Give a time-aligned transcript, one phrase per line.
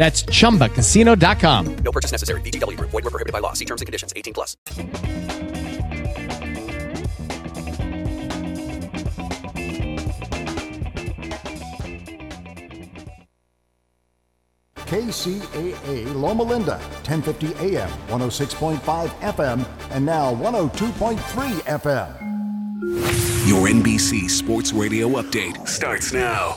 [0.00, 1.76] That's ChumbaCasino.com.
[1.84, 2.40] No purchase necessary.
[2.40, 2.80] VGW.
[2.80, 3.52] Void were prohibited by law.
[3.52, 4.14] See terms and conditions.
[4.16, 4.56] 18 plus.
[14.86, 21.18] KCAA Loma Linda, 1050 AM, 106.5 FM, and now 102.3
[21.78, 22.30] FM.
[23.46, 26.56] Your NBC Sports Radio update starts now.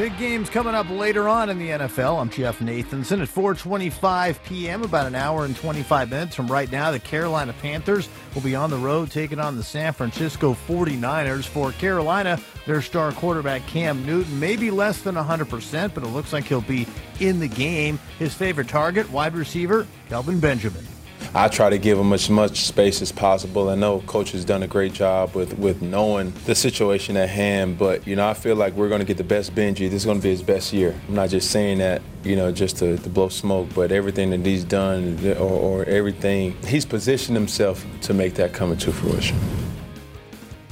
[0.00, 2.22] Big games coming up later on in the NFL.
[2.22, 4.82] I'm Jeff Nathanson at 4:25 p.m.
[4.82, 6.90] About an hour and 25 minutes from right now.
[6.90, 11.44] The Carolina Panthers will be on the road taking on the San Francisco 49ers.
[11.44, 16.32] For Carolina, their star quarterback Cam Newton may be less than 100%, but it looks
[16.32, 16.86] like he'll be
[17.18, 17.98] in the game.
[18.18, 20.89] His favorite target, wide receiver Kelvin Benjamin.
[21.32, 23.68] I try to give them as much space as possible.
[23.68, 27.78] I know coach has done a great job with, with knowing the situation at hand,
[27.78, 29.88] but you know I feel like we're going to get the best Benji.
[29.88, 30.98] This is going to be his best year.
[31.08, 34.44] I'm not just saying that you know just to, to blow smoke, but everything that
[34.44, 39.38] he's done or, or everything he's positioned himself to make that come into fruition.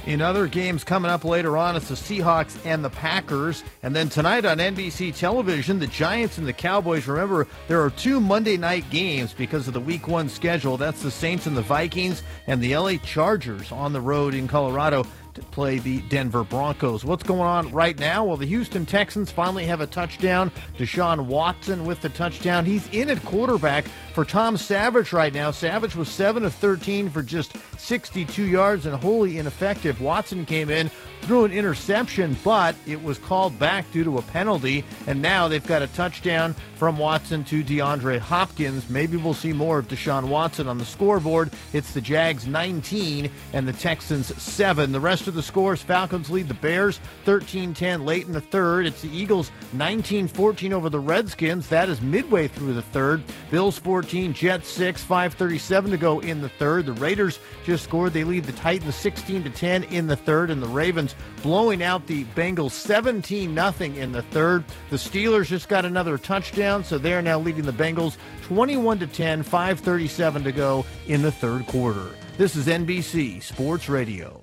[0.09, 3.63] In other games coming up later on, it's the Seahawks and the Packers.
[3.83, 7.05] And then tonight on NBC television, the Giants and the Cowboys.
[7.05, 10.77] Remember, there are two Monday night games because of the week one schedule.
[10.77, 15.05] That's the Saints and the Vikings, and the LA Chargers on the road in Colorado
[15.51, 17.05] play the Denver Broncos.
[17.05, 18.25] What's going on right now?
[18.25, 20.51] Well, the Houston Texans finally have a touchdown.
[20.77, 22.65] Deshaun Watson with the touchdown.
[22.65, 25.51] He's in at quarterback for Tom Savage right now.
[25.51, 30.01] Savage was 7 of 13 for just 62 yards and wholly ineffective.
[30.01, 30.91] Watson came in,
[31.21, 34.83] threw an interception, but it was called back due to a penalty.
[35.07, 38.89] And now they've got a touchdown from Watson to DeAndre Hopkins.
[38.89, 41.51] Maybe we'll see more of Deshaun Watson on the scoreboard.
[41.73, 44.91] It's the Jags 19 and the Texans 7.
[44.91, 48.85] The rest of the scores Falcons lead the Bears 13 10 late in the third.
[48.85, 51.67] It's the Eagles 19 14 over the Redskins.
[51.67, 53.23] That is midway through the third.
[53.51, 56.85] Bills 14, Jets 6, 537 to go in the third.
[56.85, 58.13] The Raiders just scored.
[58.13, 61.08] They lead the Titans 16 to 10 in the third, and the Ravens
[61.41, 64.63] blowing out the Bengals 17 0 in the third.
[64.89, 69.43] The Steelers just got another touchdown, so they're now leading the Bengals 21 to 10,
[69.43, 72.09] 537 to go in the third quarter.
[72.37, 74.41] This is NBC Sports Radio.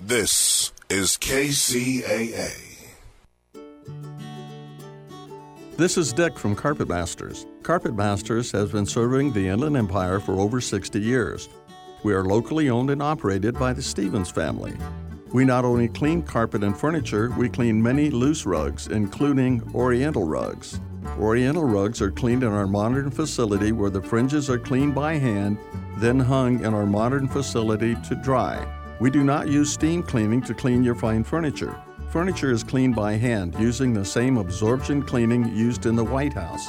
[0.00, 2.72] This is KCAA.
[5.76, 7.46] This is Dick from Carpet Masters.
[7.62, 11.48] Carpet Masters has been serving the Inland Empire for over 60 years.
[12.02, 14.74] We are locally owned and operated by the Stevens family.
[15.32, 20.78] We not only clean carpet and furniture, we clean many loose rugs, including Oriental rugs.
[21.18, 25.56] Oriental rugs are cleaned in our modern facility where the fringes are cleaned by hand,
[25.96, 28.66] then hung in our modern facility to dry.
[29.00, 31.80] We do not use steam cleaning to clean your fine furniture.
[32.10, 36.68] Furniture is cleaned by hand using the same absorption cleaning used in the White House.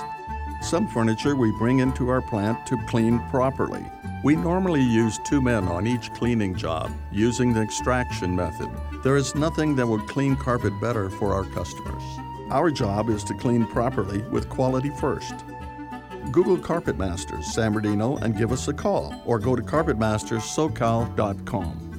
[0.64, 3.86] Some furniture we bring into our plant to clean properly.
[4.24, 8.70] We normally use two men on each cleaning job using the extraction method.
[9.04, 12.02] There is nothing that would clean carpet better for our customers.
[12.50, 15.34] Our job is to clean properly with quality first.
[16.32, 21.93] Google Carpet Masters San Bernardino and give us a call or go to carpetmasterssocal.com.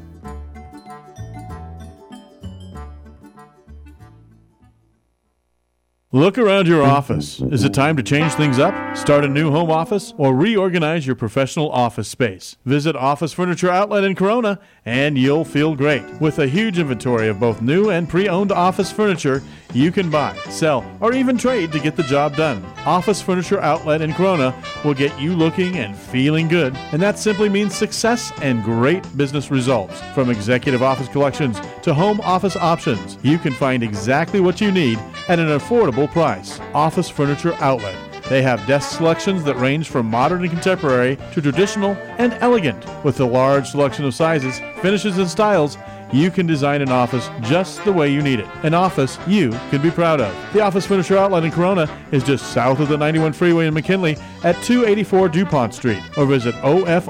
[6.14, 6.92] Look around your mm-hmm.
[6.92, 7.40] office.
[7.40, 8.96] Is it time to change things up?
[8.96, 12.56] Start a new home office or reorganize your professional office space?
[12.64, 16.04] Visit Office Furniture Outlet in Corona and you'll feel great.
[16.20, 20.36] With a huge inventory of both new and pre owned office furniture, you can buy,
[20.50, 22.64] sell, or even trade to get the job done.
[22.86, 27.48] Office Furniture Outlet in Corona will get you looking and feeling good, and that simply
[27.48, 30.00] means success and great business results.
[30.14, 34.98] From executive office collections to home office options, you can find exactly what you need
[35.28, 36.60] at an affordable price.
[36.74, 37.96] Office Furniture Outlet.
[38.28, 42.84] They have desk selections that range from modern and contemporary to traditional and elegant.
[43.04, 45.76] With a large selection of sizes, finishes, and styles,
[46.12, 48.46] you can design an office just the way you need it.
[48.62, 50.32] An office you can be proud of.
[50.52, 54.16] The Office Furniture Outlet in Corona is just south of the 91 freeway in McKinley
[54.44, 57.06] at 284 DuPont Street or visit OFOUSA.com.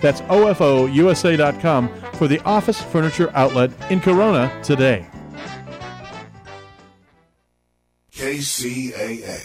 [0.00, 5.06] That's OFOUSA.com for the Office Furniture Outlet in Corona today.
[8.16, 9.42] KCAA.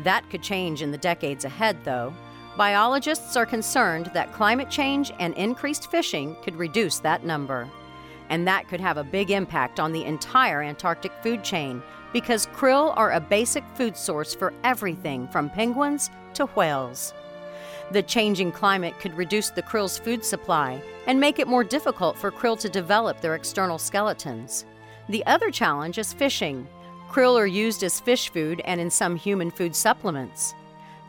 [0.03, 2.13] That could change in the decades ahead, though.
[2.57, 7.69] Biologists are concerned that climate change and increased fishing could reduce that number.
[8.29, 11.81] And that could have a big impact on the entire Antarctic food chain
[12.13, 17.13] because krill are a basic food source for everything from penguins to whales.
[17.91, 22.31] The changing climate could reduce the krill's food supply and make it more difficult for
[22.31, 24.65] krill to develop their external skeletons.
[25.09, 26.67] The other challenge is fishing.
[27.09, 30.53] Krill are used as fish food and in some human food supplements.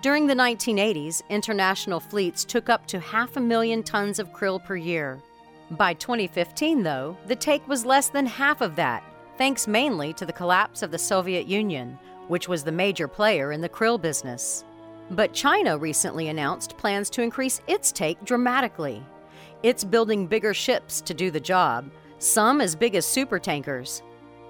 [0.01, 4.77] During the 1980s, international fleets took up to half a million tons of krill per
[4.77, 5.21] year.
[5.73, 9.05] By 2015, though, the take was less than half of that,
[9.41, 11.99] thanks mainly to the collapse of the Soviet Union,
[12.29, 14.67] which was the major player in the krill business.
[15.13, 19.03] But China recently announced plans to increase its take dramatically.
[19.63, 24.03] It's building bigger ships to do the job, some as big as supertankers.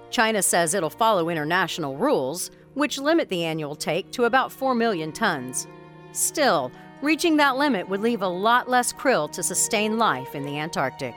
[0.09, 5.13] China says it'll follow international rules, which limit the annual take to about 4 million
[5.13, 5.67] tons.
[6.11, 6.69] Still,
[7.01, 11.15] reaching that limit would leave a lot less krill to sustain life in the Antarctic.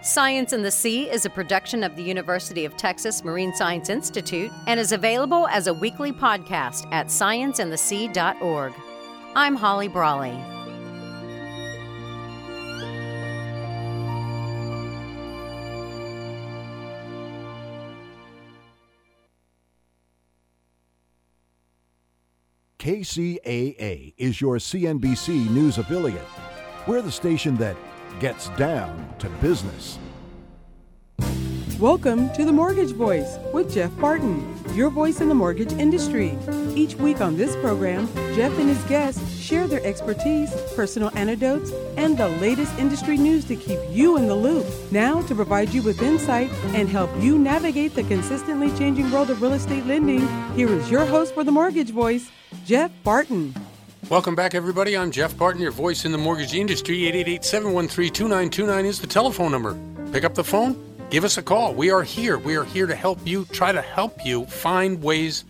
[0.00, 4.52] Science and the Sea is a production of the University of Texas Marine Science Institute
[4.68, 8.72] and is available as a weekly podcast at scienceandthesea.org.
[9.34, 10.38] I'm Holly Brawley.
[22.78, 26.24] KCAA is your CNBC news affiliate.
[26.86, 27.76] We're the station that
[28.20, 29.98] gets down to business.
[31.78, 36.36] Welcome to the Mortgage Voice with Jeff Barton, your voice in the mortgage industry.
[36.74, 42.18] Each week on this program, Jeff and his guests share their expertise, personal anecdotes, and
[42.18, 44.66] the latest industry news to keep you in the loop.
[44.90, 49.40] Now, to provide you with insight and help you navigate the consistently changing world of
[49.40, 52.28] real estate lending, here is your host for the Mortgage Voice,
[52.64, 53.54] Jeff Barton.
[54.06, 54.96] Welcome back, everybody.
[54.96, 57.04] I'm Jeff Barton, your voice in the mortgage industry.
[57.08, 59.78] 888 713 2929 is the telephone number.
[60.12, 61.74] Pick up the phone, give us a call.
[61.74, 62.38] We are here.
[62.38, 65.44] We are here to help you, try to help you find ways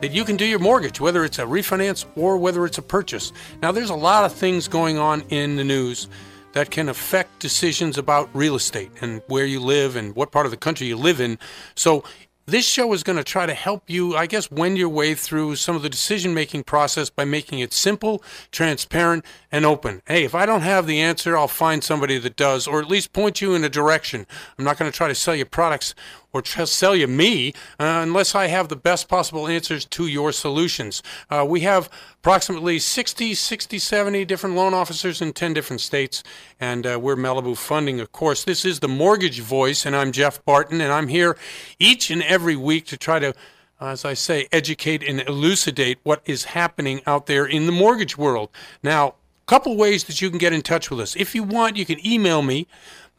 [0.00, 3.32] that you can do your mortgage, whether it's a refinance or whether it's a purchase.
[3.62, 6.08] Now, there's a lot of things going on in the news
[6.52, 10.50] that can affect decisions about real estate and where you live and what part of
[10.50, 11.38] the country you live in.
[11.76, 12.02] So,
[12.46, 15.56] this show is going to try to help you, I guess, wend your way through
[15.56, 20.02] some of the decision making process by making it simple, transparent, and open.
[20.06, 23.12] Hey, if I don't have the answer, I'll find somebody that does, or at least
[23.12, 24.26] point you in a direction.
[24.58, 25.94] I'm not going to try to sell you products
[26.32, 30.32] or tr- sell you me uh, unless I have the best possible answers to your
[30.32, 31.02] solutions.
[31.30, 36.22] Uh, we have approximately 60, 60, 70 different loan officers in 10 different states,
[36.60, 38.44] and uh, we're Malibu Funding, of course.
[38.44, 41.36] This is the Mortgage Voice, and I'm Jeff Barton, and I'm here
[41.78, 43.34] each and every week to try to
[43.80, 48.50] as I say, educate and elucidate what is happening out there in the mortgage world.
[48.82, 51.16] Now, a couple ways that you can get in touch with us.
[51.16, 52.66] If you want, you can email me.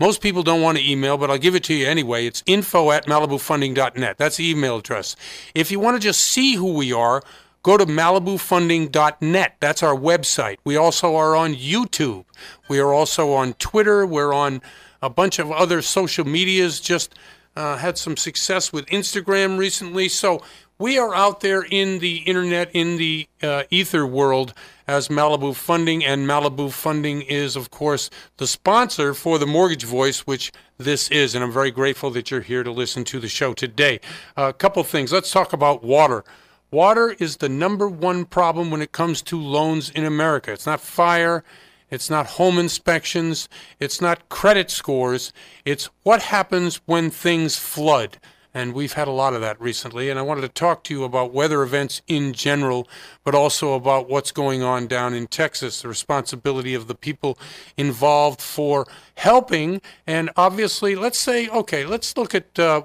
[0.02, 2.26] Most people don't want to email, but I'll give it to you anyway.
[2.26, 4.18] It's info at malibufunding.net.
[4.18, 5.16] That's the email address.
[5.54, 7.22] If you want to just see who we are,
[7.62, 9.58] go to malibufunding.net.
[9.60, 10.58] That's our website.
[10.64, 12.26] We also are on YouTube.
[12.68, 14.04] We are also on Twitter.
[14.04, 14.64] We're on
[15.04, 16.80] a bunch of other social medias.
[16.80, 17.14] Just
[17.56, 20.10] uh, had some success with Instagram recently.
[20.10, 20.42] So
[20.82, 24.52] we are out there in the internet, in the uh, ether world
[24.88, 30.22] as Malibu Funding, and Malibu Funding is, of course, the sponsor for the Mortgage Voice,
[30.22, 31.36] which this is.
[31.36, 34.00] And I'm very grateful that you're here to listen to the show today.
[34.36, 35.14] A uh, couple things.
[35.14, 36.24] Let's talk about water.
[36.72, 40.52] Water is the number one problem when it comes to loans in America.
[40.52, 41.44] It's not fire.
[41.92, 43.48] It's not home inspections.
[43.80, 45.32] It's not credit scores.
[45.64, 48.18] It's what happens when things flood.
[48.54, 50.10] And we've had a lot of that recently.
[50.10, 52.88] And I wanted to talk to you about weather events in general,
[53.24, 57.38] but also about what's going on down in Texas, the responsibility of the people
[57.78, 59.82] involved for helping.
[60.06, 62.84] And obviously, let's say, okay, let's look at uh,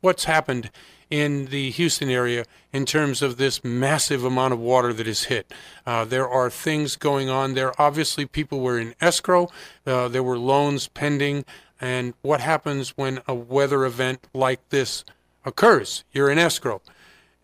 [0.00, 0.70] what's happened
[1.10, 5.52] in the Houston area in terms of this massive amount of water that is hit.
[5.86, 7.78] Uh, there are things going on there.
[7.80, 9.48] Obviously, people were in escrow,
[9.86, 11.44] uh, there were loans pending.
[11.84, 15.04] And what happens when a weather event like this
[15.44, 16.02] occurs?
[16.12, 16.80] You're in escrow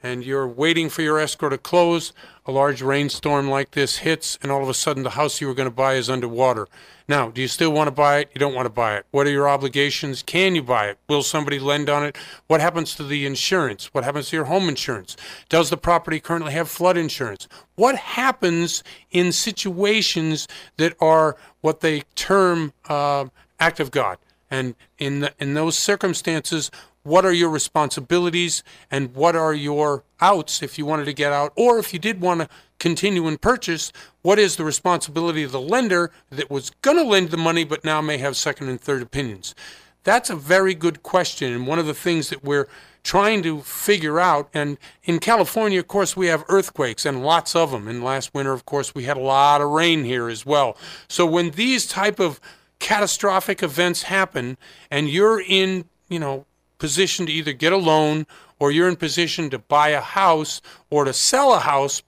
[0.03, 2.15] and you're waiting for your escrow to close.
[2.47, 5.53] A large rainstorm like this hits, and all of a sudden the house you were
[5.53, 6.69] going to buy is underwater.
[7.07, 8.31] Now, do you still want to buy it?
[8.33, 9.05] You don't want to buy it.
[9.11, 10.23] What are your obligations?
[10.23, 10.99] Can you buy it?
[11.07, 12.17] Will somebody lend on it?
[12.47, 13.93] What happens to the insurance?
[13.93, 15.19] What happens to your home insurance?
[15.51, 17.47] Does the property currently have flood insurance?
[17.75, 23.27] What happens in situations that are what they term uh,
[23.61, 24.17] act of God?
[24.51, 26.71] And in the, in those circumstances,
[27.03, 31.53] what are your responsibilities and what are your outs if you wanted to get out?
[31.57, 33.93] Or if you did want to continue and purchase
[34.23, 37.85] what is the responsibility of the lender that was going to lend the money but
[37.85, 39.55] now may have second and third opinions?
[40.03, 42.69] That's a very good question and one of the things that we're
[43.03, 47.71] trying to figure out and in california of course we have earthquakes and lots of
[47.71, 50.77] them and last winter of course we had a lot of rain here as well.
[51.09, 52.41] So when these type of
[52.81, 54.59] catastrophic events happen
[54.91, 56.45] and you're in you know
[56.81, 58.27] position to either get a loan
[58.59, 60.61] or you're in position to buy a house
[60.91, 62.03] or to sell a house,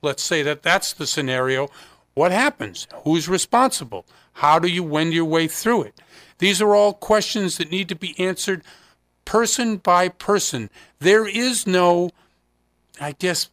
[0.00, 1.68] let's say that that's the scenario,
[2.14, 2.86] what happens?
[3.04, 4.06] Who's responsible?
[4.34, 6.00] How do you wend your way through it?
[6.38, 8.62] These are all questions that need to be answered
[9.24, 10.70] person by person.
[10.98, 12.10] There is no,
[13.00, 13.50] I guess,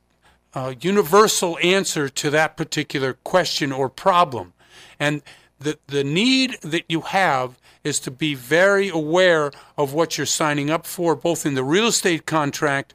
[0.54, 4.54] uh, universal answer to that particular question or problem.
[5.00, 5.22] And
[5.60, 10.70] the, the need that you have is to be very aware of what you're signing
[10.70, 12.94] up for, both in the real estate contract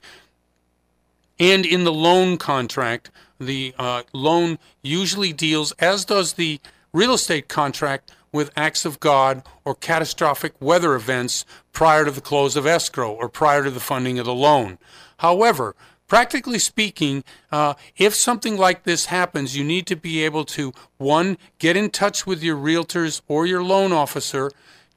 [1.39, 3.11] and in the loan contract.
[3.39, 6.61] The uh, loan usually deals, as does the
[6.93, 12.57] real estate contract, with acts of God or catastrophic weather events prior to the close
[12.57, 14.77] of escrow or prior to the funding of the loan.
[15.19, 20.73] However, practically speaking, uh, if something like this happens, you need to be able to,
[20.99, 24.51] one, get in touch with your realtors or your loan officer.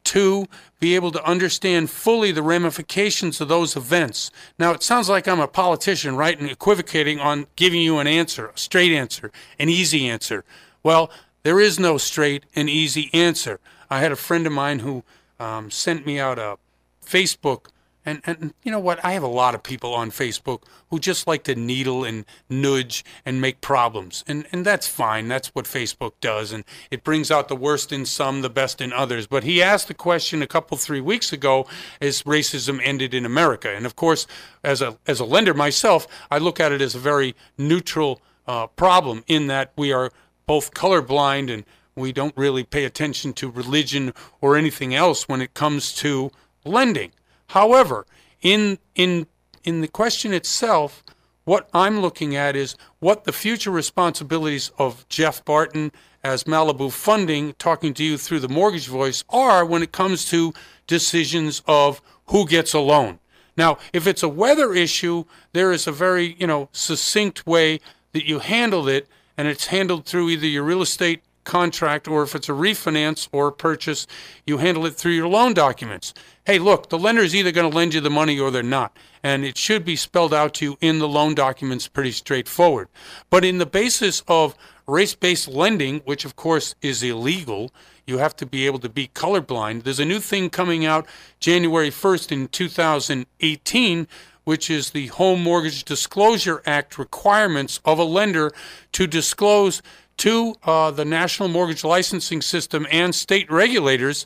[0.03, 0.47] Two,
[0.79, 4.31] be able to understand fully the ramifications of those events.
[4.57, 8.47] Now, it sounds like I'm a politician, right, and equivocating on giving you an answer,
[8.47, 10.45] a straight answer, an easy answer.
[10.81, 11.11] Well,
[11.43, 13.59] there is no straight and easy answer.
[13.89, 15.03] I had a friend of mine who
[15.39, 16.57] um, sent me out a
[17.05, 17.67] Facebook
[18.07, 19.03] and, and you know what?
[19.03, 23.03] I have a lot of people on Facebook who just like to needle and nudge
[23.25, 24.23] and make problems.
[24.27, 25.27] And, and that's fine.
[25.27, 26.53] That's what Facebook does.
[26.53, 29.27] And it brings out the worst in some, the best in others.
[29.27, 31.67] But he asked the question a couple, three weeks ago
[31.99, 33.75] is racism ended in America?
[33.75, 34.25] And of course,
[34.63, 38.67] as a, as a lender myself, I look at it as a very neutral uh,
[38.67, 40.11] problem in that we are
[40.45, 45.53] both colorblind and we don't really pay attention to religion or anything else when it
[45.53, 46.31] comes to
[46.63, 47.11] lending.
[47.47, 48.05] However,
[48.41, 49.27] in in
[49.63, 51.03] in the question itself,
[51.43, 55.91] what I'm looking at is what the future responsibilities of Jeff Barton
[56.23, 60.53] as Malibu Funding, talking to you through the mortgage voice, are when it comes to
[60.87, 63.19] decisions of who gets a loan.
[63.55, 65.23] Now, if it's a weather issue,
[65.53, 67.79] there is a very, you know, succinct way
[68.11, 72.35] that you handle it, and it's handled through either your real estate contract or if
[72.35, 74.05] it's a refinance or a purchase,
[74.45, 76.13] you handle it through your loan documents.
[76.45, 78.95] Hey, look, the lender is either going to lend you the money or they're not.
[79.23, 82.89] And it should be spelled out to you in the loan documents pretty straightforward.
[83.31, 87.71] But in the basis of race based lending, which of course is illegal,
[88.05, 89.83] you have to be able to be colorblind.
[89.83, 91.07] There's a new thing coming out
[91.39, 94.07] January 1st in 2018
[94.47, 98.53] which is the Home Mortgage Disclosure Act requirements of a lender
[98.93, 99.81] to disclose
[100.17, 104.25] to uh, the National Mortgage Licensing System and state regulators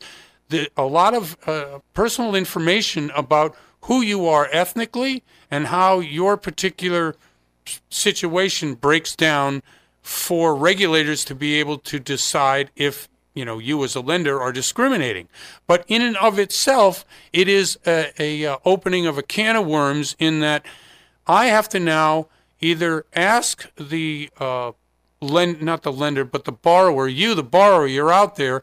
[0.52, 6.38] the, a lot of uh, personal information about who you are ethnically and how your
[6.38, 7.16] particular
[7.90, 9.64] situation breaks down
[10.02, 14.52] for regulators to be able to decide if you know you as a lender are
[14.52, 15.30] discriminating.
[15.68, 19.66] But in and of itself it is a, a, uh, opening of a can of
[19.66, 20.66] worms in that
[21.28, 22.28] i have to now
[22.60, 24.72] either ask the uh,
[25.22, 28.62] lend not the lender but the borrower you the borrower you're out there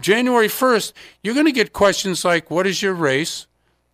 [0.00, 0.92] january 1st
[1.22, 3.46] you're going to get questions like what is your race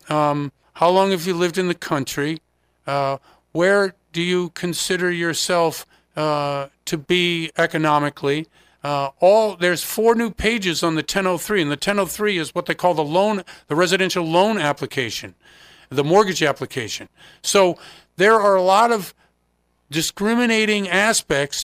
[0.09, 2.39] um, how long have you lived in the country
[2.87, 3.17] uh,
[3.53, 5.87] where do you consider yourself
[6.17, 8.47] uh, to be economically
[8.87, 12.75] uh, all there's four new pages on the 1003, and the 1003 is what they
[12.75, 15.35] call the loan, the residential loan application,
[15.89, 17.09] the mortgage application.
[17.43, 17.81] So
[18.15, 19.13] there are a lot of
[19.91, 21.65] discriminating aspects.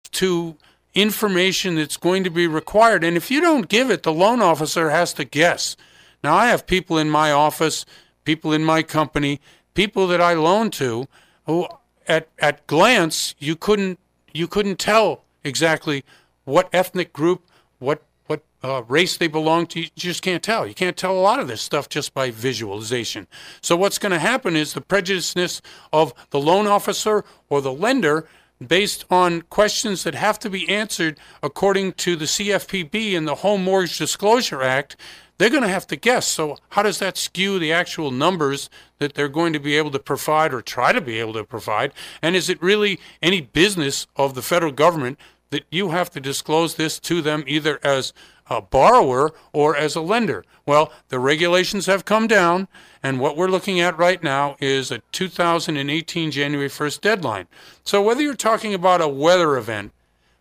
[0.13, 0.57] To
[0.93, 4.89] information that's going to be required, and if you don't give it, the loan officer
[4.89, 5.77] has to guess.
[6.23, 7.85] Now, I have people in my office
[8.23, 9.39] people in my company,
[9.73, 11.07] people that I loan to,
[11.45, 11.67] who
[12.07, 13.99] at at glance you couldn't
[14.33, 16.03] you couldn't tell exactly
[16.43, 17.43] what ethnic group,
[17.79, 19.81] what what uh, race they belong to.
[19.81, 20.67] You just can't tell.
[20.67, 23.27] You can't tell a lot of this stuff just by visualization.
[23.61, 28.27] So what's going to happen is the prejudiceness of the loan officer or the lender
[28.65, 33.63] based on questions that have to be answered according to the CFPB and the Home
[33.63, 34.95] Mortgage Disclosure Act
[35.41, 36.27] they're going to have to guess.
[36.27, 38.69] So, how does that skew the actual numbers
[38.99, 41.93] that they're going to be able to provide or try to be able to provide?
[42.21, 45.17] And is it really any business of the federal government
[45.49, 48.13] that you have to disclose this to them either as
[48.51, 50.43] a borrower or as a lender?
[50.65, 52.67] Well, the regulations have come down,
[53.01, 57.47] and what we're looking at right now is a 2018 January 1st deadline.
[57.83, 59.93] So, whether you're talking about a weather event,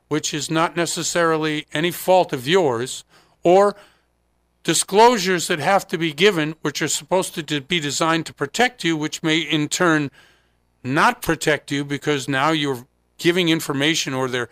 [0.09, 3.05] which is not necessarily any fault of yours,
[3.45, 3.77] or
[4.65, 8.97] disclosures that have to be given, which are supposed to be designed to protect you,
[8.97, 10.11] which may in turn
[10.83, 12.87] not protect you because now you're
[13.19, 14.49] giving information or they're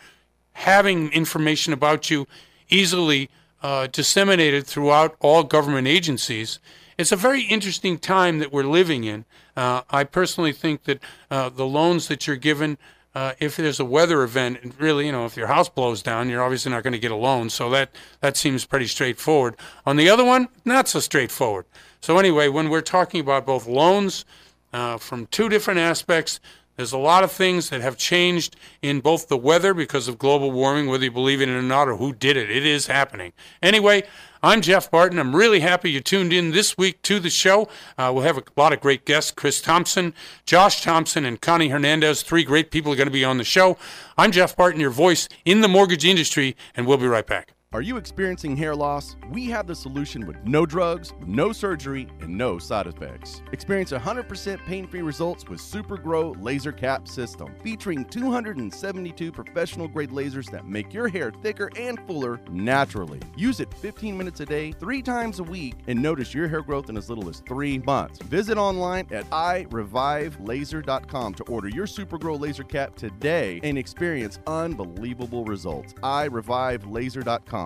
[0.52, 2.26] having information about you
[2.68, 3.30] easily
[3.62, 6.58] uh, disseminated throughout all government agencies.
[6.96, 9.24] It's a very interesting time that we're living in.
[9.56, 12.78] Uh, I personally think that uh, the loans that you're given
[13.14, 16.28] uh, if there's a weather event, and really, you know, if your house blows down,
[16.28, 17.50] you're obviously not going to get a loan.
[17.50, 17.90] So that
[18.20, 19.56] that seems pretty straightforward.
[19.84, 21.64] On the other one, not so straightforward.
[22.00, 24.24] So anyway, when we're talking about both loans
[24.72, 26.38] uh, from two different aspects,
[26.78, 30.52] there's a lot of things that have changed in both the weather because of global
[30.52, 32.48] warming, whether you believe in it or not, or who did it.
[32.48, 33.32] It is happening.
[33.60, 34.04] Anyway,
[34.44, 35.18] I'm Jeff Barton.
[35.18, 37.68] I'm really happy you tuned in this week to the show.
[37.98, 40.14] Uh, we'll have a lot of great guests Chris Thompson,
[40.46, 42.22] Josh Thompson, and Connie Hernandez.
[42.22, 43.76] Three great people are going to be on the show.
[44.16, 47.57] I'm Jeff Barton, your voice in the mortgage industry, and we'll be right back.
[47.74, 49.14] Are you experiencing hair loss?
[49.30, 53.42] We have the solution with no drugs, no surgery, and no side effects.
[53.52, 60.50] Experience 100% pain-free results with Super Grow Laser Cap System, featuring 272 professional grade lasers
[60.50, 63.20] that make your hair thicker and fuller naturally.
[63.36, 66.88] Use it 15 minutes a day, 3 times a week, and notice your hair growth
[66.88, 68.18] in as little as 3 months.
[68.20, 75.44] Visit online at irevivelaser.com to order your Super Grow Laser Cap today and experience unbelievable
[75.44, 75.92] results.
[76.02, 77.57] irevivelaser.com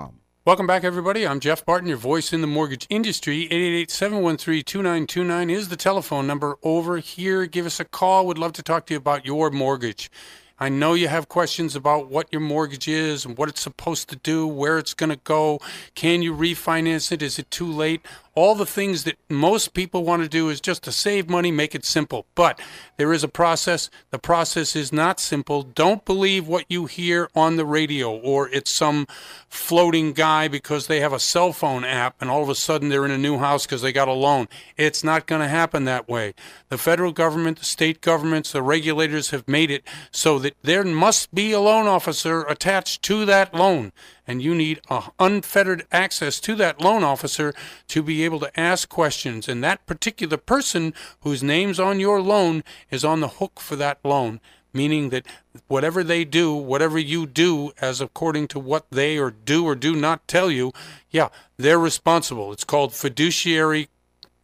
[0.45, 1.27] Welcome back, everybody.
[1.27, 3.47] I'm Jeff Barton, your voice in the mortgage industry.
[3.49, 7.47] 888-713-2929 is the telephone number over here.
[7.47, 8.27] Give us a call.
[8.27, 10.11] Would love to talk to you about your mortgage.
[10.59, 14.17] I know you have questions about what your mortgage is and what it's supposed to
[14.17, 15.61] do, where it's going to go.
[15.95, 17.21] Can you refinance it?
[17.21, 18.01] Is it too late?
[18.35, 21.75] All the things that most people want to do is just to save money, make
[21.75, 22.25] it simple.
[22.35, 22.59] But
[22.97, 23.91] there is a process.
[24.11, 25.63] The process is not simple.
[25.63, 29.07] Don't believe what you hear on the radio or it's some
[29.49, 33.05] floating guy because they have a cell phone app and all of a sudden they're
[33.05, 34.49] in a new house because they got a loan.
[34.79, 36.35] It's not going to happen that way.
[36.71, 41.35] The federal government, the state governments, the regulators have made it so that there must
[41.35, 43.93] be a loan officer attached to that loan
[44.27, 44.81] and you need
[45.19, 47.53] unfettered access to that loan officer
[47.89, 49.49] to be able to ask questions.
[49.49, 53.99] And that particular person whose name's on your loan is on the hook for that
[54.05, 54.41] loan,
[54.73, 55.27] meaning that
[55.67, 59.97] whatever they do, whatever you do, as according to what they or do or do
[59.97, 60.73] not tell you,
[61.11, 62.53] yeah, they're responsible.
[62.53, 63.89] It's called fiduciary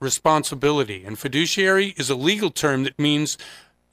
[0.01, 1.05] responsibility.
[1.05, 3.39] And fiduciary is a legal term that means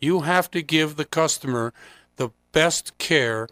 [0.02, 1.74] you have to give the customer
[2.17, 3.48] the best care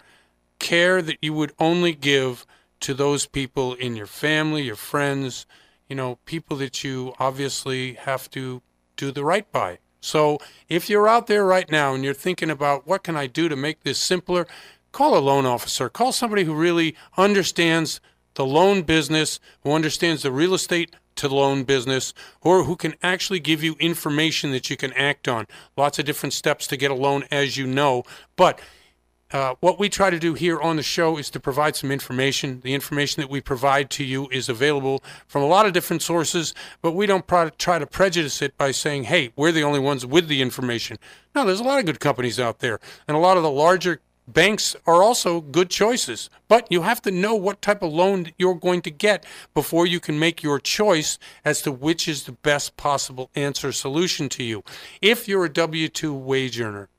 [0.63, 2.47] care that you would only give
[2.79, 5.45] to those people in your family, your friends,
[5.87, 8.61] you know, people that you obviously have to
[8.95, 9.77] do the right by.
[9.99, 13.49] So if you're out there right now and you're thinking about what can I do
[13.49, 14.47] to make this simpler,
[14.93, 15.89] call a loan officer.
[15.89, 17.99] Call somebody who really understands
[18.35, 23.39] the loan business, who understands the real estate to loan business, or who can actually
[23.39, 25.45] give you information that you can act on.
[25.75, 28.03] Lots of different steps to get a loan, as you know.
[28.35, 28.59] But
[29.33, 32.61] uh, what we try to do here on the show is to provide some information.
[32.61, 36.53] The information that we provide to you is available from a lot of different sources,
[36.83, 40.27] but we don't try to prejudice it by saying, hey, we're the only ones with
[40.27, 40.99] the information.
[41.33, 44.01] No, there's a lot of good companies out there, and a lot of the larger
[44.27, 46.29] banks are also good choices.
[46.47, 49.99] But you have to know what type of loan you're going to get before you
[49.99, 54.63] can make your choice as to which is the best possible answer solution to you.
[55.01, 56.89] If you're a W 2 wage earner,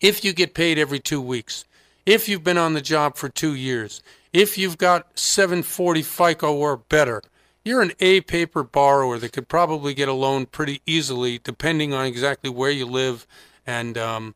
[0.00, 1.64] if you get paid every two weeks,
[2.06, 6.76] if you've been on the job for two years, if you've got 740 FICO or
[6.76, 7.22] better,
[7.64, 12.06] you're an A paper borrower that could probably get a loan pretty easily, depending on
[12.06, 13.26] exactly where you live
[13.66, 14.34] and um,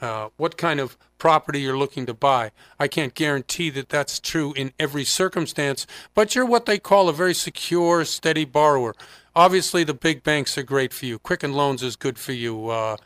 [0.00, 2.50] uh, what kind of property you're looking to buy.
[2.78, 7.12] I can't guarantee that that's true in every circumstance, but you're what they call a
[7.12, 8.94] very secure, steady borrower.
[9.34, 11.18] Obviously, the big banks are great for you.
[11.18, 12.68] Quicken Loans is good for you.
[12.68, 12.96] Uh,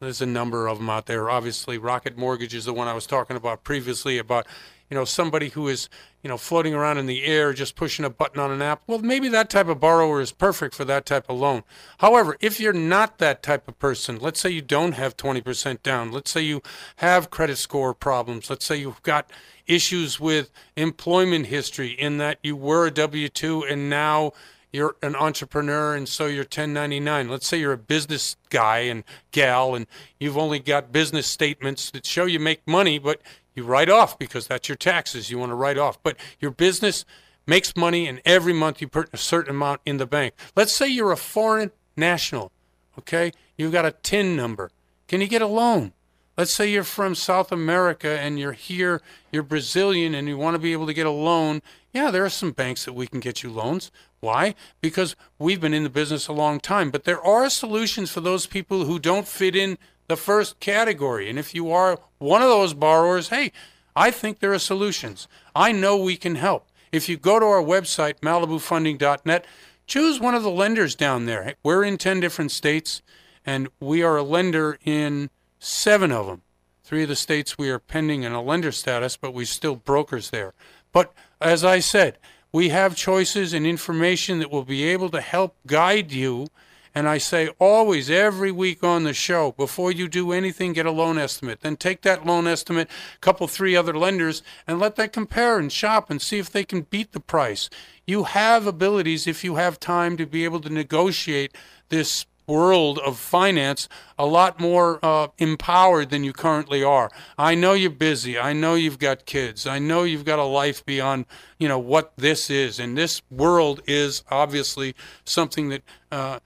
[0.00, 1.30] there's a number of them out there.
[1.30, 4.46] Obviously, Rocket Mortgage is the one I was talking about previously about,
[4.88, 5.88] you know, somebody who is,
[6.22, 8.82] you know, floating around in the air just pushing a button on an app.
[8.86, 11.64] Well, maybe that type of borrower is perfect for that type of loan.
[11.98, 16.12] However, if you're not that type of person, let's say you don't have 20% down,
[16.12, 16.62] let's say you
[16.96, 19.30] have credit score problems, let's say you've got
[19.66, 24.32] issues with employment history in that you were a W 2 and now
[24.72, 27.28] you're an entrepreneur and so you're 1099.
[27.28, 29.86] Let's say you're a business guy and gal and
[30.18, 33.20] you've only got business statements that show you make money, but
[33.54, 36.02] you write off because that's your taxes you want to write off.
[36.02, 37.04] But your business
[37.46, 40.34] makes money and every month you put a certain amount in the bank.
[40.54, 42.52] Let's say you're a foreign national,
[42.98, 43.32] okay?
[43.56, 44.70] You've got a TIN number.
[45.08, 45.92] Can you get a loan?
[46.36, 49.02] Let's say you're from South America and you're here,
[49.32, 51.62] you're Brazilian and you want to be able to get a loan.
[51.92, 53.90] Yeah, there are some banks that we can get you loans.
[54.20, 54.54] Why?
[54.80, 56.90] Because we've been in the business a long time.
[56.90, 61.30] But there are solutions for those people who don't fit in the first category.
[61.30, 63.52] And if you are one of those borrowers, hey,
[63.94, 65.28] I think there are solutions.
[65.54, 66.68] I know we can help.
[66.92, 69.46] If you go to our website, malibufunding.net,
[69.86, 71.54] choose one of the lenders down there.
[71.62, 73.02] We're in 10 different states,
[73.44, 76.42] and we are a lender in seven of them.
[76.84, 80.30] Three of the states we are pending in a lender status, but we're still brokers
[80.30, 80.54] there.
[80.92, 82.18] But as I said,
[82.52, 86.48] we have choices and information that will be able to help guide you.
[86.94, 90.90] And I say always, every week on the show, before you do anything, get a
[90.90, 91.60] loan estimate.
[91.60, 92.88] Then take that loan estimate,
[93.20, 96.82] couple, three other lenders, and let that compare and shop and see if they can
[96.82, 97.68] beat the price.
[98.06, 101.54] You have abilities, if you have time, to be able to negotiate
[101.90, 107.10] this world of finance a lot more uh, empowered than you currently are.
[107.36, 108.38] I know you're busy.
[108.38, 109.66] I know you've got kids.
[109.66, 111.26] I know you've got a life beyond
[111.58, 116.40] you know what this is, and this world is obviously something that uh,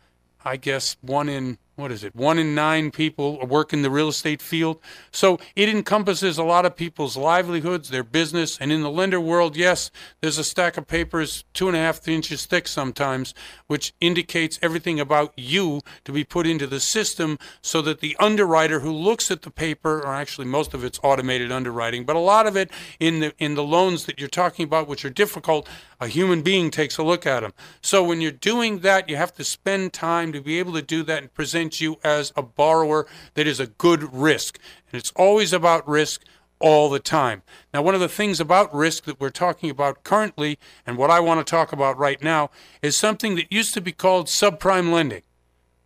[0.45, 2.15] I guess one in what is it?
[2.15, 4.79] One in nine people work in the real estate field.
[5.11, 8.59] So it encompasses a lot of people's livelihoods, their business.
[8.61, 12.07] And in the lender world, yes, there's a stack of papers two and a half
[12.07, 13.33] inches thick sometimes,
[13.69, 18.81] which indicates everything about you to be put into the system so that the underwriter
[18.81, 22.47] who looks at the paper, or actually most of it's automated underwriting, but a lot
[22.47, 25.69] of it in the in the loans that you're talking about, which are difficult,
[26.03, 27.53] a human being takes a look at them.
[27.81, 31.05] So when you're doing that, you have to spend time to be able to do
[31.05, 34.59] that and present you as a borrower that is a good risk.
[34.91, 36.25] And it's always about risk,
[36.59, 37.43] all the time.
[37.75, 41.19] Now, one of the things about risk that we're talking about currently, and what I
[41.19, 45.23] want to talk about right now, is something that used to be called subprime lending.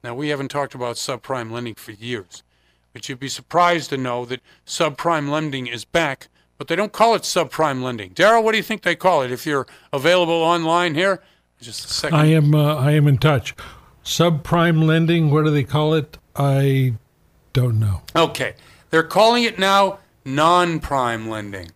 [0.04, 2.42] Now, we haven't talked about subprime lending for years,
[2.92, 7.14] but you'd be surprised to know that subprime lending is back, but they don't call
[7.14, 8.10] it subprime lending.
[8.10, 9.30] Daryl, what do you think they call it?
[9.30, 11.22] If you're available online here,
[11.60, 12.18] just a second.
[12.18, 12.54] I am.
[12.54, 13.54] Uh, I am in touch.
[14.04, 15.30] Subprime lending.
[15.30, 16.18] What do they call it?
[16.34, 16.94] I
[17.52, 18.02] don't know.
[18.14, 18.54] Okay.
[18.90, 21.70] They're calling it now non prime lending.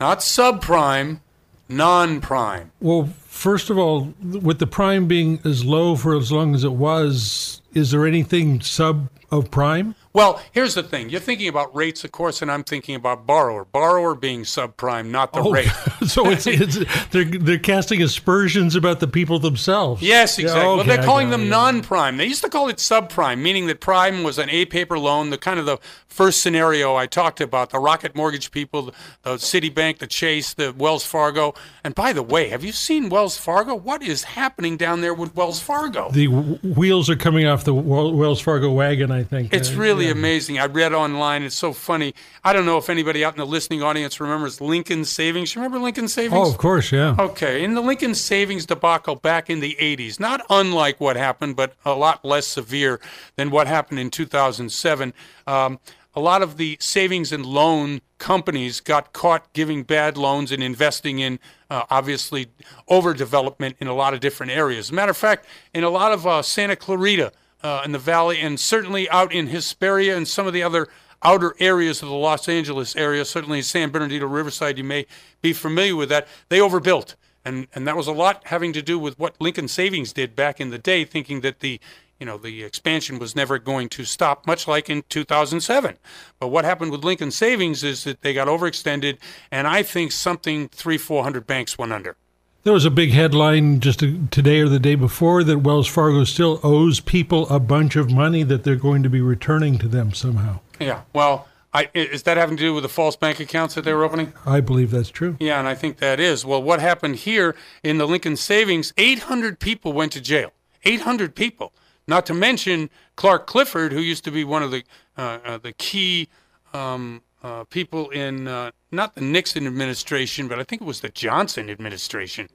[0.00, 1.20] Not subprime,
[1.68, 2.72] non prime.
[2.80, 6.72] Well, first of all, with the prime being as low for as long as it
[6.72, 9.94] was, is there anything sub of prime?
[10.14, 11.10] Well, here's the thing.
[11.10, 13.64] You're thinking about rates, of course, and I'm thinking about borrower.
[13.64, 15.66] Borrower being subprime, not the Oh, rate.
[16.06, 16.78] so it's, it's
[17.10, 20.00] they're they're casting aspersions about the people themselves.
[20.02, 20.76] Yes, Yeah, exactly.
[20.76, 22.16] well, they're calling them non-prime.
[22.16, 25.58] They used to call it subprime, meaning that prime was an A-paper loan, the kind
[25.58, 28.92] of the first scenario I talked about, the Rocket Mortgage people, the,
[29.24, 31.54] the Citibank, the Chase, the Wells Fargo.
[31.82, 33.74] And by the way, have you seen Wells Fargo?
[33.74, 36.12] What is happening down there with Wells Fargo?
[36.12, 39.10] The w- wheels are coming off the Wel- Wells Fargo wagon.
[39.10, 40.12] I think It's Uh, really yeah.
[40.12, 40.58] amazing.
[40.58, 41.42] I read online.
[41.42, 42.14] It's so funny.
[42.42, 45.54] I don't know if anybody out in the listening audience remembers Lincoln Savings.
[45.54, 46.46] You remember Lincoln Savings?
[46.46, 47.16] Oh, of course, yeah.
[47.18, 51.74] Okay, in the Lincoln Savings debacle back in the 80s, not unlike what happened, but
[51.84, 53.00] a lot less severe
[53.36, 55.12] than what happened in 2007.
[55.46, 55.78] Um,
[56.16, 61.18] a lot of the savings and loan companies got caught giving bad loans and investing
[61.18, 61.40] in,
[61.70, 62.46] uh, obviously,
[62.88, 64.86] overdevelopment in a lot of different areas.
[64.86, 67.32] As a matter of fact, in a lot of uh, Santa Clarita
[67.64, 70.88] uh, in the valley, and certainly out in Hesperia and some of the other
[71.22, 75.06] outer areas of the Los Angeles area, certainly San Bernardino Riverside, you may
[75.40, 76.28] be familiar with that.
[76.50, 77.16] They overbuilt.
[77.46, 80.60] And, and that was a lot having to do with what Lincoln Savings did back
[80.60, 81.80] in the day, thinking that the
[82.20, 85.98] you know the expansion was never going to stop, much like in 2007.
[86.38, 89.18] But what happened with Lincoln Savings is that they got overextended,
[89.50, 92.16] and I think something three, four hundred banks went under.
[92.64, 96.60] There was a big headline just today or the day before that Wells Fargo still
[96.62, 100.60] owes people a bunch of money that they're going to be returning to them somehow.
[100.80, 101.02] Yeah.
[101.12, 104.02] Well, I, is that having to do with the false bank accounts that they were
[104.02, 104.32] opening?
[104.46, 105.36] I believe that's true.
[105.40, 106.46] Yeah, and I think that is.
[106.46, 110.50] Well, what happened here in the Lincoln Savings, 800 people went to jail.
[110.84, 111.74] 800 people.
[112.06, 114.84] Not to mention Clark Clifford, who used to be one of the
[115.18, 116.28] uh, uh, the key
[116.72, 121.10] um, uh, people in uh, not the Nixon administration, but I think it was the
[121.10, 122.48] Johnson administration.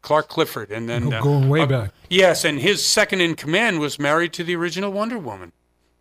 [0.00, 1.90] Clark Clifford, and then Oh, going way uh, back.
[2.10, 5.52] Yes, and his second in command was married to the original Wonder Woman.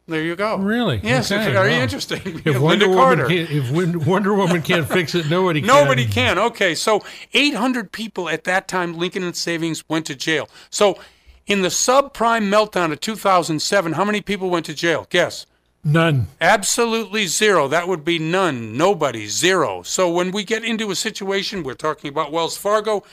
[0.08, 0.58] There you go.
[0.58, 1.00] Really?
[1.04, 1.82] Yes, Okay, it's very wow.
[1.84, 2.42] interesting.
[2.44, 3.24] If Wonder, Carter.
[3.28, 5.68] Woman can't, if Wonder Woman can't fix it, nobody can.
[5.68, 6.40] Nobody can.
[6.40, 10.50] Okay, so 800 people at that time, Lincoln and Savings went to jail.
[10.72, 10.98] So,
[11.46, 15.06] in the subprime meltdown of 2007, how many people went to jail?
[15.12, 15.46] Guess.
[15.84, 16.28] None.
[16.40, 17.68] Absolutely zero.
[17.68, 18.78] That would be none.
[18.78, 19.28] Nobody.
[19.28, 19.82] Zero.
[19.82, 23.04] So when we get into a situation, we're talking about Wells Fargo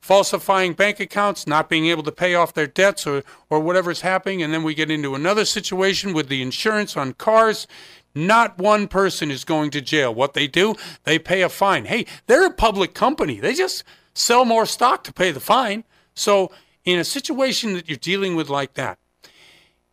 [0.00, 4.40] falsifying bank accounts, not being able to pay off their debts or, or whatever's happening,
[4.40, 7.66] and then we get into another situation with the insurance on cars.
[8.14, 10.14] Not one person is going to jail.
[10.14, 11.86] What they do, they pay a fine.
[11.86, 13.40] Hey, they're a public company.
[13.40, 13.82] They just
[14.14, 15.82] sell more stock to pay the fine.
[16.14, 16.52] So,
[16.84, 18.98] in a situation that you're dealing with like that,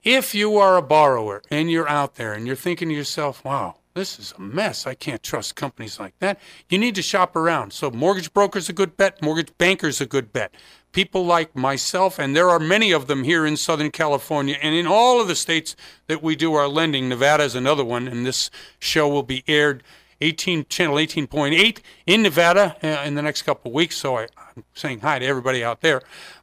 [0.04, 3.76] if you are a borrower and you're out there and you're thinking to yourself, wow,
[3.94, 4.88] this is a mess.
[4.88, 6.39] I can't trust companies like that.
[6.70, 7.74] You need to shop around.
[7.74, 10.54] So, mortgage broker's a good bet, mortgage banker's a good bet.
[10.92, 14.86] People like myself, and there are many of them here in Southern California and in
[14.86, 15.76] all of the states
[16.08, 17.10] that we do our lending.
[17.10, 19.84] Nevada is another one, and this show will be aired
[20.22, 23.98] 18 channel 18.8 in Nevada uh, in the next couple of weeks.
[23.98, 26.02] So I, I'm saying hi to everybody out there.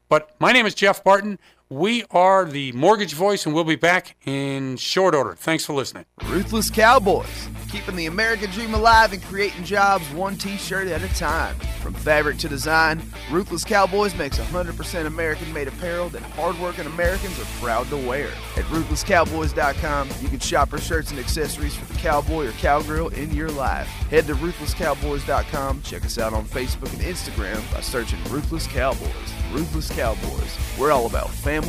[0.09, 1.39] But my name is Jeff Barton.
[1.73, 5.37] We are the Mortgage Voice, and we'll be back in short order.
[5.37, 6.05] Thanks for listening.
[6.25, 11.15] Ruthless Cowboys, keeping the American dream alive and creating jobs one t shirt at a
[11.15, 11.55] time.
[11.81, 17.47] From fabric to design, Ruthless Cowboys makes 100% American made apparel that hardworking Americans are
[17.61, 18.31] proud to wear.
[18.57, 23.33] At ruthlesscowboys.com, you can shop for shirts and accessories for the cowboy or cowgirl in
[23.33, 23.87] your life.
[24.11, 29.09] Head to ruthlesscowboys.com, check us out on Facebook and Instagram by searching Ruthless Cowboys.
[29.53, 31.60] Ruthless Cowboys, we're all about family,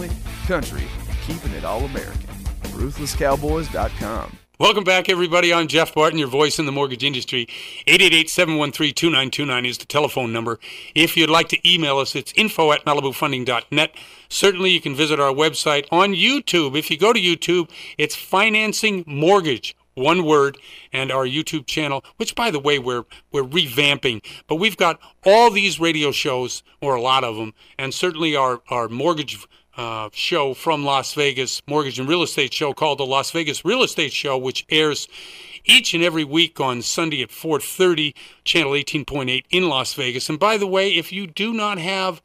[0.48, 2.30] country, and keeping it all American.
[2.74, 4.38] ruthlesscowboys.com.
[4.62, 5.52] Welcome back, everybody.
[5.52, 7.48] I'm Jeff Barton, your voice in the mortgage industry.
[7.88, 10.60] 888-713-2929 is the telephone number.
[10.94, 13.96] If you'd like to email us, it's info at malibufunding.net.
[14.30, 16.78] Certainly, you can visit our website on YouTube.
[16.78, 19.76] If you go to YouTube, it's Financing Mortgage.
[19.96, 20.58] One word,
[20.94, 25.52] and our YouTube channel, which by the way we're we're revamping, but we've got all
[25.52, 29.46] these radio shows, or a lot of them, and certainly our our mortgage
[29.78, 33.84] uh, show from Las Vegas, mortgage and real estate show called the Las Vegas Real
[33.84, 35.08] Estate Show, which airs
[35.66, 40.30] each and every week on Sunday at 4:30, channel 18.8 in Las Vegas.
[40.30, 42.22] And by the way, if you do not have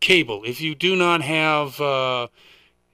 [0.00, 2.28] cable, if you do not have uh,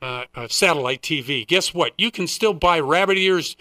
[0.02, 1.92] uh, uh, satellite TV, guess what?
[1.96, 3.56] You can still buy rabbit ears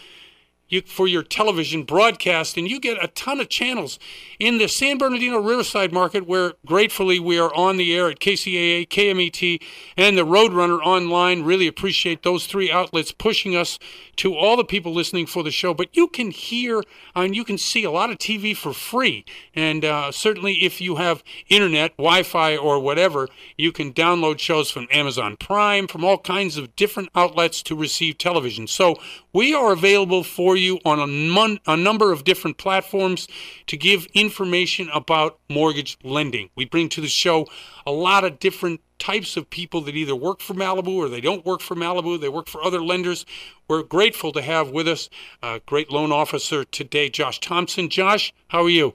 [0.73, 3.99] you, for your television broadcast, and you get a ton of channels
[4.39, 8.87] in the San Bernardino Riverside market, where gratefully we are on the air at KCAA,
[8.87, 9.61] KMET,
[9.95, 11.43] and the Roadrunner online.
[11.43, 13.79] Really appreciate those three outlets pushing us
[14.17, 15.73] to all the people listening for the show.
[15.73, 16.83] But you can hear
[17.15, 20.95] and you can see a lot of TV for free, and uh, certainly if you
[20.97, 26.57] have internet, Wi-Fi, or whatever, you can download shows from Amazon Prime, from all kinds
[26.57, 28.67] of different outlets to receive television.
[28.67, 28.95] So
[29.33, 33.27] we are available for you on a, mon- a number of different platforms
[33.67, 36.49] to give information about mortgage lending.
[36.55, 37.47] We bring to the show
[37.85, 41.45] a lot of different types of people that either work for Malibu or they don't
[41.45, 42.19] work for Malibu.
[42.19, 43.25] They work for other lenders.
[43.67, 45.09] We're grateful to have with us
[45.41, 47.89] a great loan officer today, Josh Thompson.
[47.89, 48.93] Josh, how are you?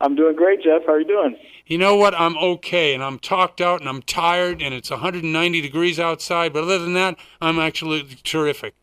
[0.00, 0.86] I'm doing great, Jeff.
[0.86, 1.36] How are you doing?
[1.66, 2.14] You know what?
[2.14, 6.54] I'm okay, and I'm talked out, and I'm tired, and it's 190 degrees outside.
[6.54, 8.74] But other than that, I'm actually terrific.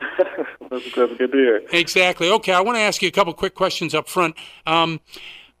[0.18, 1.62] that's, that's good to hear.
[1.72, 2.30] Exactly.
[2.30, 4.36] Okay, I want to ask you a couple quick questions up front.
[4.66, 5.00] Um,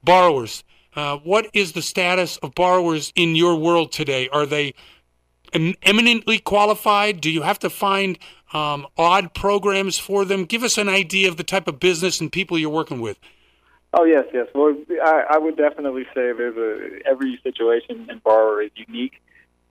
[0.04, 0.62] borrowers,
[0.96, 4.28] uh, what is the status of borrowers in your world today?
[4.30, 4.74] Are they
[5.52, 7.20] em- eminently qualified?
[7.20, 8.18] Do you have to find
[8.52, 10.44] um, odd programs for them?
[10.44, 13.18] Give us an idea of the type of business and people you're working with.
[13.92, 14.46] Oh yes, yes.
[14.54, 19.20] Well, I, I would definitely say there's a every situation and borrower is unique.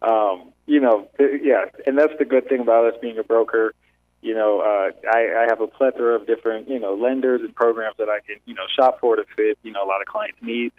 [0.02, 3.74] Um, you know, yeah, and that's the good thing about us being a broker.
[4.22, 7.96] You know, uh, I, I have a plethora of different you know lenders and programs
[7.98, 10.40] that I can you know shop for to fit you know a lot of clients'
[10.42, 10.76] needs.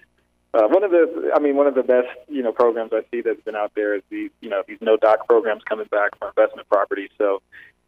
[0.52, 3.20] Uh, one of the, I mean, one of the best you know programs I see
[3.20, 6.28] that's been out there is these you know these no doc programs coming back for
[6.28, 7.10] investment properties.
[7.18, 7.40] So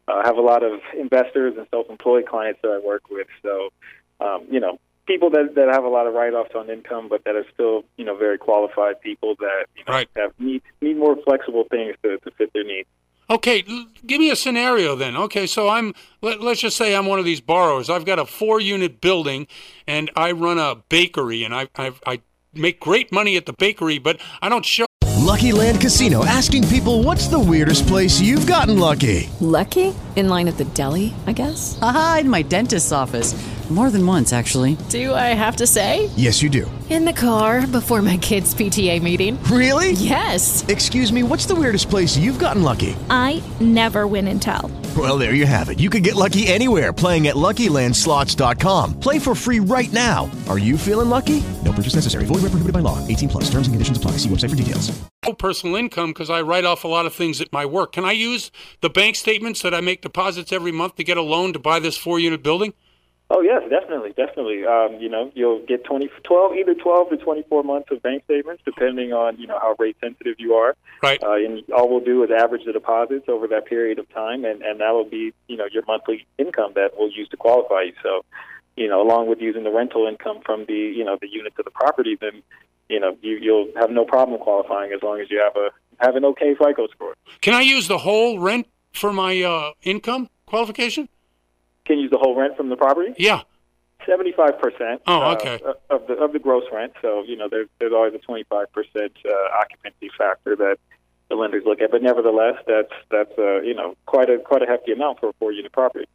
[0.08, 3.26] uh, I have a lot of investors and self-employed clients that I work with.
[3.42, 3.70] So
[4.20, 7.34] um, you know, people that that have a lot of write-offs on income, but that
[7.34, 10.08] are still you know very qualified people that you know Right.
[10.16, 12.88] have need need more flexible things to, to fit their needs.
[13.30, 15.16] Okay, l- give me a scenario then.
[15.16, 17.90] Okay, so I'm let, let's just say I'm one of these borrowers.
[17.90, 19.46] I've got a four-unit building,
[19.86, 22.20] and I run a bakery, and I I, I
[22.54, 24.86] make great money at the bakery, but I don't show.
[25.18, 29.30] Lucky Land Casino asking people what's the weirdest place you've gotten lucky?
[29.40, 29.94] Lucky?
[30.16, 31.78] In line at the deli, I guess?
[31.80, 33.32] Aha, in my dentist's office.
[33.72, 34.76] More than once, actually.
[34.90, 36.10] Do I have to say?
[36.14, 36.70] Yes, you do.
[36.90, 39.42] In the car before my kids' PTA meeting.
[39.44, 39.92] Really?
[39.92, 40.62] Yes.
[40.68, 42.94] Excuse me, what's the weirdest place you've gotten lucky?
[43.08, 44.70] I never win and tell.
[44.94, 45.80] Well, there you have it.
[45.80, 49.00] You can get lucky anywhere playing at LuckyLandSlots.com.
[49.00, 50.30] Play for free right now.
[50.50, 51.42] Are you feeling lucky?
[51.64, 52.26] No purchase necessary.
[52.26, 52.98] Void where prohibited by law.
[53.08, 53.44] 18 plus.
[53.44, 54.18] Terms and conditions apply.
[54.18, 54.92] See website for details.
[55.24, 57.92] no personal income because I write off a lot of things at my work.
[57.92, 58.50] Can I use
[58.82, 61.78] the bank statements that I make deposits every month to get a loan to buy
[61.78, 62.74] this four-unit building?
[63.34, 64.66] Oh yes, definitely, definitely.
[64.66, 68.62] Um, you know, you'll get 20, 12, either twelve to twenty-four months of bank statements,
[68.62, 70.76] depending on you know how rate sensitive you are.
[71.02, 71.18] Right.
[71.22, 74.60] Uh, and all we'll do is average the deposits over that period of time, and
[74.60, 77.94] and that will be you know your monthly income that we'll use to qualify you.
[78.02, 78.22] So,
[78.76, 81.64] you know, along with using the rental income from the you know the units of
[81.64, 82.42] the property, then
[82.90, 85.70] you know you you'll have no problem qualifying as long as you have a
[86.04, 87.14] have an okay FICO score.
[87.40, 91.08] Can I use the whole rent for my uh, income qualification?
[91.84, 93.14] Can you use the whole rent from the property.
[93.18, 93.42] Yeah.
[94.06, 95.02] Seventy-five percent.
[95.06, 95.60] Oh, okay.
[95.90, 96.92] of the of the gross rent.
[97.00, 100.78] So you know, there's there's always a twenty-five percent uh, occupancy factor that
[101.28, 101.90] the lenders look at.
[101.90, 105.32] But nevertheless, that's that's uh, you know quite a quite a hefty amount for a
[105.34, 106.06] four-unit property.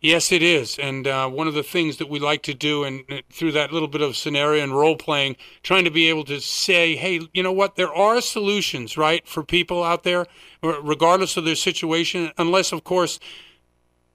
[0.00, 0.78] Yes, it is.
[0.78, 3.72] And uh, one of the things that we like to do, and uh, through that
[3.72, 7.42] little bit of scenario and role playing, trying to be able to say, hey, you
[7.42, 7.76] know what?
[7.76, 10.26] There are solutions, right, for people out there,
[10.60, 13.20] regardless of their situation, unless, of course,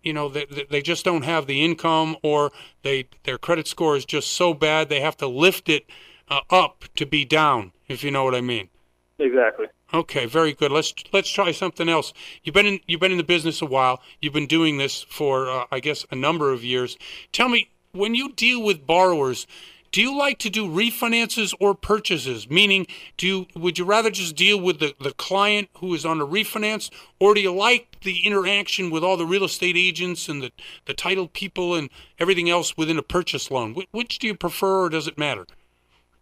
[0.08, 2.52] you know they, they- just don't have the income or
[2.84, 5.84] they their credit score is just so bad they have to lift it
[6.30, 8.70] uh, up to be down if you know what i mean
[9.20, 9.66] Exactly.
[9.94, 10.72] Okay, very good.
[10.72, 12.14] Let's let's try something else.
[12.44, 14.00] You've been in you've been in the business a while.
[14.22, 16.98] You've been doing this for uh, I guess a number of years.
[17.32, 19.48] Tell me, when you deal with borrowers,
[19.92, 22.50] do you like to do refinances or purchases?
[22.50, 26.22] Meaning, do you, would you rather just deal with the, the client who is on
[26.22, 30.42] a refinance, or do you like the interaction with all the real estate agents and
[30.42, 30.52] the,
[30.86, 33.74] the title people and everything else within a purchase loan?
[33.74, 35.46] Wh- which do you prefer, or does it matter?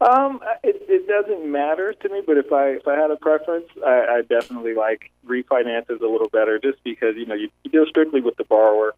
[0.02, 3.68] Um, it, it doesn't matter to me, but if I if I had a preference,
[3.86, 7.86] I, I definitely like refinances a little better, just because you know you, you deal
[7.88, 8.94] strictly with the borrower.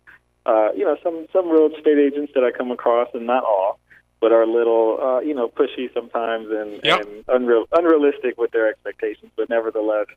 [0.48, 3.80] Uh, you know, some some real estate agents that I come across, and not all,
[4.20, 7.02] but are a little uh, you know pushy sometimes and, Yep.
[7.02, 9.32] and unreal unrealistic with their expectations.
[9.36, 10.08] But nevertheless,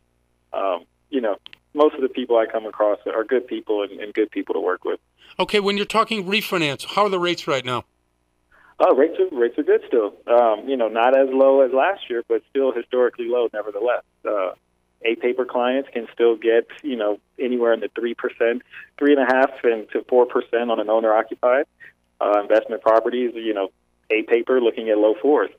[0.53, 1.37] um, you know,
[1.75, 4.61] most of the people I come across are good people and, and good people to
[4.61, 5.01] work with.
[5.39, 7.85] Okay, when you're talking refinance, how are the rates right now?
[8.83, 10.15] Oh, rates are rates are good still.
[10.27, 14.03] Um, you know, not as low as last year, but still historically low nevertheless.
[14.25, 14.53] Uh,
[15.03, 18.63] a paper clients can still get you know anywhere in the three percent,
[18.99, 21.67] three and a half, and to four percent on an owner occupied
[22.21, 23.33] uh, investment properties.
[23.35, 23.69] You know,
[24.11, 25.51] a paper looking at low fours.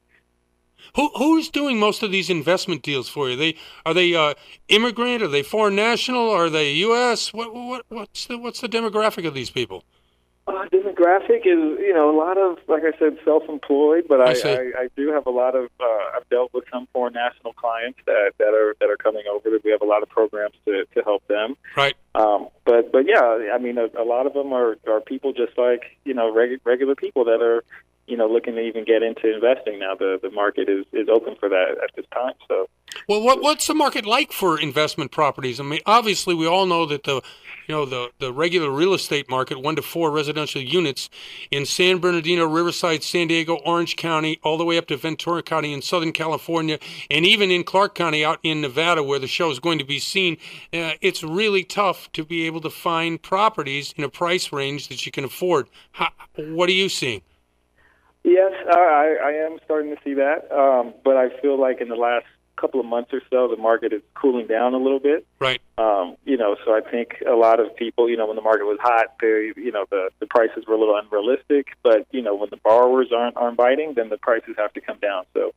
[0.95, 3.35] Who who's doing most of these investment deals for you?
[3.35, 4.33] They are they uh,
[4.67, 5.23] immigrant?
[5.23, 6.29] Are they foreign national?
[6.29, 7.33] Are they U.S.?
[7.33, 9.83] What what what's the what's the demographic of these people?
[10.47, 14.53] Uh, demographic is, you know, a lot of, like I said, self-employed, but I, I.
[14.53, 15.69] I, I do have a lot of.
[15.79, 15.85] Uh,
[16.15, 19.51] I've dealt with some foreign national clients that that are that are coming over.
[19.51, 21.55] That we have a lot of programs to to help them.
[21.77, 21.95] Right.
[22.15, 25.57] Um, but but yeah, I mean, a, a lot of them are are people just
[25.59, 27.63] like you know reg- regular people that are
[28.11, 29.95] you know looking to even get into investing now.
[29.95, 32.33] The the market is is open for that at this time.
[32.45, 32.67] So
[33.07, 35.61] Well, what what's the market like for investment properties?
[35.61, 37.21] I mean, obviously, we all know that the
[37.67, 41.09] you know the the regular real estate market, one to four residential units
[41.51, 45.71] in San Bernardino, Riverside, San Diego, Orange County, all the way up to Ventura County
[45.71, 49.59] in Southern California, and even in Clark County out in Nevada, where the show is
[49.59, 50.35] going to be seen.
[50.73, 55.05] Uh, it's really tough to be able to find properties in a price range that
[55.05, 55.69] you can afford.
[55.93, 57.21] How, what are you seeing?
[58.23, 61.89] Yes, I, I I am starting to see that, um, but I feel like in
[61.89, 62.25] the last
[62.61, 65.25] couple of months or so, the market is cooling down a little bit.
[65.39, 65.59] Right.
[65.77, 68.65] Um, you know, so I think a lot of people, you know, when the market
[68.65, 71.69] was hot, they, you know, the the prices were a little unrealistic.
[71.83, 74.99] But you know, when the borrowers aren't aren't biting, then the prices have to come
[74.99, 75.23] down.
[75.33, 75.53] So,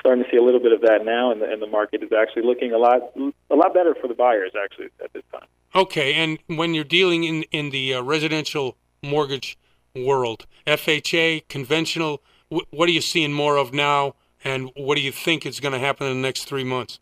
[0.00, 2.10] starting to see a little bit of that now, and the, and the market is
[2.12, 3.02] actually looking a lot
[3.50, 5.46] a lot better for the buyers actually at this time.
[5.74, 9.58] Okay, and when you're dealing in in the uh, residential mortgage
[10.04, 15.12] world, FHA, conventional, wh- what are you seeing more of now, and what do you
[15.12, 17.00] think is going to happen in the next three months?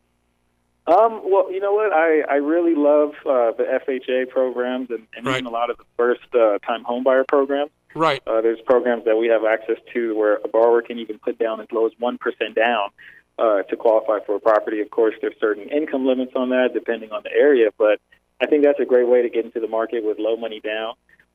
[0.87, 1.93] Um, well, you know what?
[1.93, 5.85] I, I really love uh, the FHA programs and, and even a lot of the
[5.97, 7.71] first uh, time homebuyer programs.
[7.95, 8.23] Right.
[8.27, 11.61] Uh, there's programs that we have access to where a borrower can even put down
[11.61, 12.19] as low as 1%
[12.55, 12.91] down
[13.39, 14.81] uh, to qualify for a property.
[14.81, 18.01] Of course, there's certain income limits on that depending on the area, but
[18.41, 20.95] I think that's a great way to get into the market with low money down.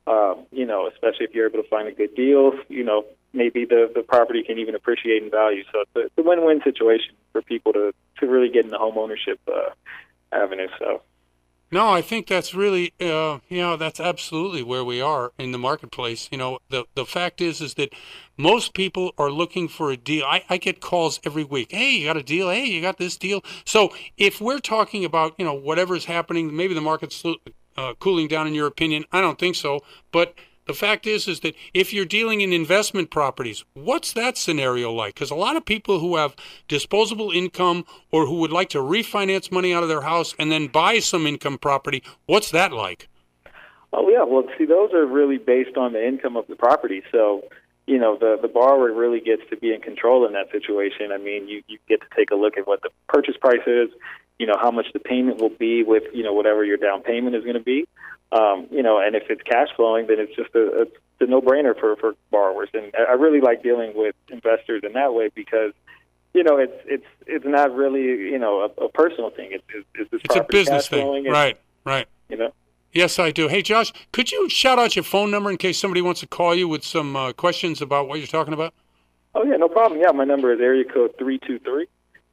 [0.10, 3.66] Um, you know, especially if you're able to find a good deal, you know, maybe
[3.66, 5.64] the, the property can even appreciate in value.
[5.72, 8.80] So it's a, it's a win-win situation for people to, to really get in the
[8.80, 9.70] home ownership uh,
[10.32, 10.68] avenue.
[10.80, 11.04] So.
[11.72, 15.60] No, I think that's really, uh, you know, that's absolutely where we are in the
[15.60, 16.28] marketplace.
[16.32, 17.94] You know, the the fact is, is that
[18.36, 20.26] most people are looking for a deal.
[20.26, 21.68] I, I get calls every week.
[21.70, 22.50] Hey, you got a deal?
[22.50, 23.44] Hey, you got this deal?
[23.66, 27.24] So if we're talking about, you know, whatever's happening, maybe the market's
[27.80, 28.48] uh, cooling down.
[28.48, 29.80] In your opinion, I don't think so.
[30.12, 30.36] But
[30.68, 35.16] the fact is, is that if you're dealing in investment properties, what's that scenario like?
[35.16, 36.36] Because a lot of people who have
[36.68, 40.68] disposable income or who would like to refinance money out of their house and then
[40.68, 43.08] buy some income property, what's that like?
[43.92, 47.02] Oh yeah, well, see, those are really based on the income of the property.
[47.12, 47.42] So,
[47.90, 51.12] you know, the the borrower really gets to be in control in that situation.
[51.12, 53.90] I mean, you you get to take a look at what the purchase price is,
[54.38, 57.36] you know, how much the payment will be with you know whatever your down payment
[57.36, 57.88] is going to be,
[58.32, 61.42] um, you know, and if it's cash flowing, then it's just a, it's a no
[61.42, 62.70] brainer for for borrowers.
[62.76, 65.74] And I really like dealing with investors in that way because.
[66.32, 69.50] You know, it's it's it's not really you know a, a personal thing.
[69.52, 71.58] It's it's, it's this It's a business cash thing, right?
[71.84, 72.08] Right.
[72.30, 72.54] You know.
[72.92, 73.48] Yes, I do.
[73.48, 76.56] Hey, Josh, could you shout out your phone number in case somebody wants to call
[76.56, 78.74] you with some uh, questions about what you're talking about?
[79.36, 80.02] Oh yeah, no problem.
[80.02, 81.88] Yeah, my number is area code three two three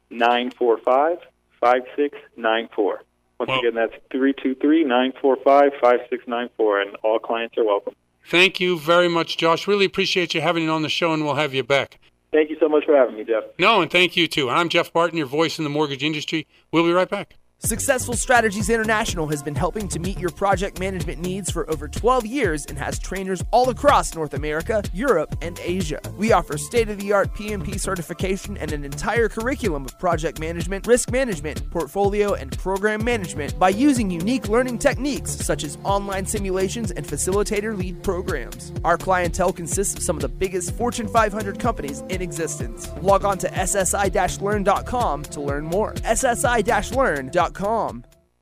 [0.08, 1.18] nine four five
[1.60, 3.02] five six nine four.
[3.38, 7.18] Once again, that's three two three nine four five five six nine four, and all
[7.18, 7.94] clients are welcome.
[8.24, 9.68] Thank you very much, Josh.
[9.68, 12.00] Really appreciate you having you on the show, and we'll have you back.
[12.32, 13.44] Thank you so much for having me, Jeff.
[13.58, 14.48] No, and thank you too.
[14.48, 16.46] I'm Jeff Barton, your voice in the mortgage industry.
[16.72, 17.34] We'll be right back.
[17.60, 22.26] Successful Strategies International has been helping to meet your project management needs for over 12
[22.26, 25.98] years and has trainers all across North America, Europe, and Asia.
[26.18, 30.86] We offer state of the art PMP certification and an entire curriculum of project management,
[30.86, 36.90] risk management, portfolio, and program management by using unique learning techniques such as online simulations
[36.90, 38.70] and facilitator lead programs.
[38.84, 42.92] Our clientele consists of some of the biggest Fortune 500 companies in existence.
[43.00, 45.94] Log on to ssi learn.com to learn more.
[45.94, 47.45] ssi learn.com.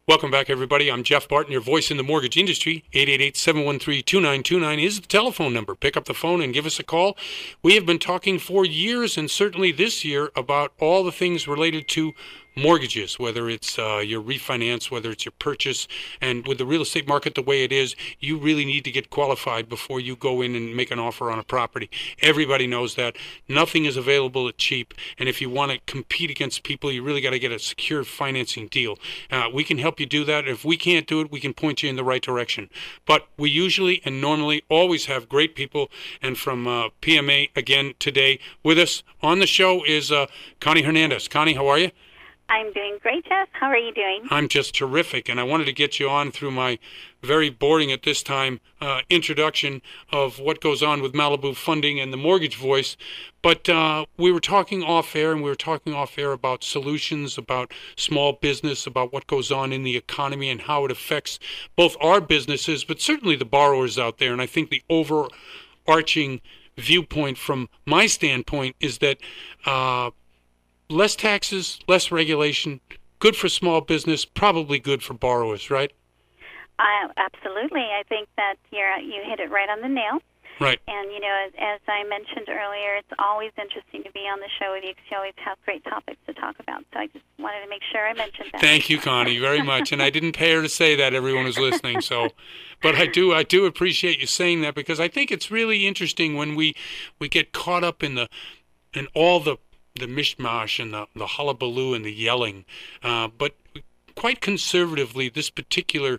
[0.07, 0.91] Welcome back, everybody.
[0.91, 2.85] I'm Jeff Barton, your voice in the mortgage industry.
[2.93, 5.75] 888-713-2929 is the telephone number.
[5.75, 7.17] Pick up the phone and give us a call.
[7.63, 11.89] We have been talking for years and certainly this year about all the things related
[11.89, 12.13] to
[12.57, 15.89] mortgages, whether it's uh, your refinance, whether it's your purchase.
[16.21, 19.11] And with the real estate market the way it is, you really need to get
[19.11, 21.91] qualified before you go in and make an offer on a property.
[22.21, 23.17] Everybody knows that.
[23.49, 24.95] Nothing is available at cheap.
[25.19, 28.05] And if you want to compete against people, you really got to get a secure
[28.05, 28.99] financing deal.
[29.31, 30.47] Uh, we can help you do that.
[30.47, 32.71] If we can't do it, we can point you in the right direction.
[33.07, 35.91] But we usually and normally always have great people.
[36.23, 40.27] And from uh, PMA again today with us on the show is uh,
[40.61, 41.29] Connie Hernandez.
[41.29, 41.91] Connie, how are you?
[42.49, 43.49] I'm doing great, Jeff.
[43.53, 44.27] How are you doing?
[44.31, 46.79] I'm just terrific, and I wanted to get you on through my
[47.23, 49.81] very boring at this time uh, introduction
[50.13, 52.99] of what goes on with Malibu funding and the mortgage voice.
[53.41, 57.39] But uh, we were talking off air, and we were talking off air about solutions,
[57.39, 61.39] about small business, about what goes on in the economy and how it affects
[61.77, 64.33] both our businesses, but certainly the borrowers out there.
[64.33, 66.43] And I think the overarching
[66.77, 69.17] viewpoint from my standpoint is that.
[69.65, 70.11] Uh,
[70.89, 72.81] less taxes, less regulation,
[73.19, 75.93] good for small business, probably good for borrowers, right?
[76.79, 77.81] Uh, absolutely.
[77.83, 80.21] I think that you're, you hit it right on the nail.
[80.61, 80.79] Right.
[80.87, 84.49] And, you know, as, as I mentioned earlier, it's always interesting to be on the
[84.61, 86.85] show with you because you always have great topics to talk about.
[86.93, 88.61] So I just wanted to make sure I mentioned that.
[88.61, 89.91] Thank you, Connie, very much.
[89.91, 91.13] and I didn't pay her to say that.
[91.13, 92.01] Everyone was listening.
[92.03, 92.29] So,
[92.83, 96.37] but I do, I do appreciate you saying that because I think it's really interesting
[96.37, 96.75] when we,
[97.19, 98.29] we get caught up in the,
[98.93, 99.57] in all the
[99.97, 102.65] the mishmash and the, the hullabaloo and the yelling.
[103.03, 103.55] Uh, but
[104.17, 106.19] quite conservatively, this particular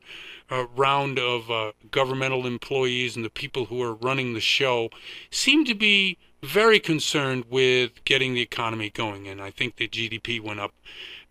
[0.49, 4.89] uh, round of uh, governmental employees and the people who are running the show
[5.30, 9.28] seem to be very concerned with getting the economy going.
[9.28, 10.73] And I think the GDP went up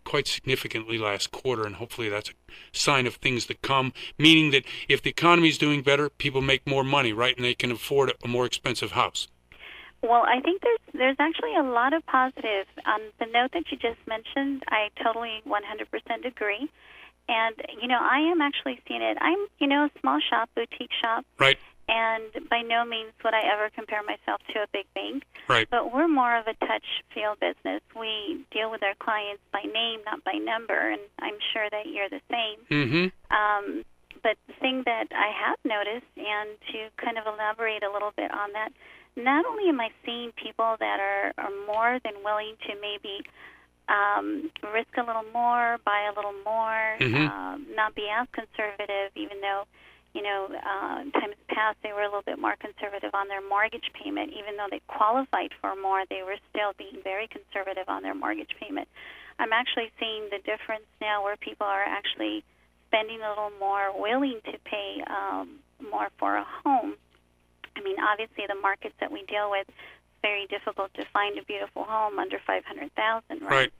[0.03, 2.33] quite significantly last quarter, and hopefully that's a
[2.73, 3.91] sign of things to come.
[4.19, 7.35] Meaning that if the economy is doing better, people make more money, right?
[7.35, 9.27] And they can afford a more expensive house.
[10.07, 12.67] Well, I think there's there's actually a lot of positive.
[12.85, 16.69] On the note that you just mentioned, I totally 100% agree.
[17.27, 19.17] And you know, I am actually seeing it.
[19.19, 21.57] I'm you know a small shop, boutique shop, right?
[21.87, 25.23] And by no means would I ever compare myself to a big bank.
[25.47, 25.67] Right.
[25.69, 27.81] But we're more of a touch feel business.
[27.95, 32.09] We deal with our clients by name, not by number, and I'm sure that you're
[32.09, 32.57] the same.
[32.71, 33.35] Mm-hmm.
[33.35, 33.85] Um,
[34.23, 38.33] but the thing that I have noticed, and to kind of elaborate a little bit
[38.33, 38.73] on that,
[39.15, 43.21] not only am I seeing people that are, are more than willing to maybe
[43.87, 47.29] um, risk a little more, buy a little more, Mhm.
[47.29, 49.65] um, not be as conservative, even though,
[50.13, 53.91] you know, uh, times past they were a little bit more conservative on their mortgage
[53.93, 54.33] payment.
[54.33, 58.55] Even though they qualified for more, they were still being very conservative on their mortgage
[58.59, 58.87] payment.
[59.37, 62.43] I'm actually seeing the difference now where people are actually
[62.87, 65.59] spending a little more, willing to pay um,
[65.91, 66.95] more for a home.
[67.75, 69.77] I mean, obviously, the markets that we deal with, it's
[70.21, 73.51] very difficult to find a beautiful home under five hundred thousand, right?
[73.51, 73.73] Right.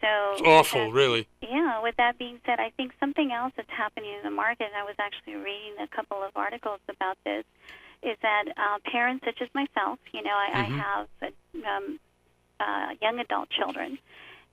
[0.00, 1.28] So It's awful, with really.
[1.40, 1.80] Yeah.
[1.80, 4.82] With that being said, I think something else that's happening in the market, and I
[4.82, 7.44] was actually reading a couple of articles about this,
[8.02, 10.58] is that uh, parents such as myself, you know, I, Mhm.
[10.58, 12.00] I have uh, um,
[12.58, 13.96] uh, young adult children,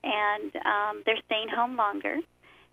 [0.03, 2.19] and um, they're staying home longer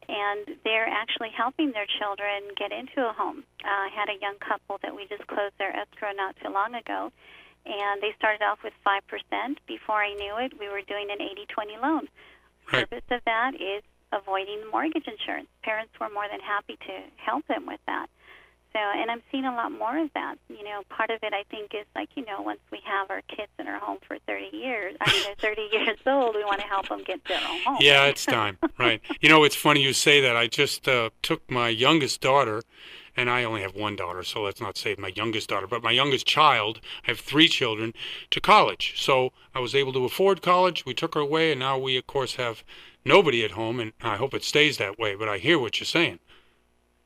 [0.09, 3.45] and they're actually helping their children get into a home.
[3.65, 6.75] Uh, I had a young couple that we just closed their escrow not too long
[6.75, 7.13] ago,
[7.67, 9.01] and they started off with 5%.
[9.67, 12.09] Before I knew it, we were doing an 80 20 loan.
[12.73, 12.89] Right.
[12.91, 13.83] purpose of that is
[14.13, 15.49] avoiding mortgage insurance.
[15.63, 18.07] Parents were more than happy to help them with that.
[18.77, 20.35] So, and I'm seeing a lot more of that.
[20.51, 23.23] You know, part of it I think is like, you know, once we have our
[23.23, 26.61] kids in our home for 30 years, I mean, they're 30 years old, we want
[26.61, 27.79] to help them get their own home.
[27.81, 28.59] Yeah, it's time.
[28.79, 29.01] right.
[29.23, 30.37] You know, it's funny you say that.
[30.37, 32.63] I just uh, took my youngest daughter,
[33.17, 35.91] and I only have one daughter, so let's not say my youngest daughter, but my
[35.91, 37.95] youngest child, I have three children,
[38.31, 39.01] to college.
[39.01, 40.85] So I was able to afford college.
[40.85, 42.63] We took her away, and now we, of course, have
[43.07, 45.15] nobody at home, and I hope it stays that way.
[45.15, 46.19] But I hear what you're saying.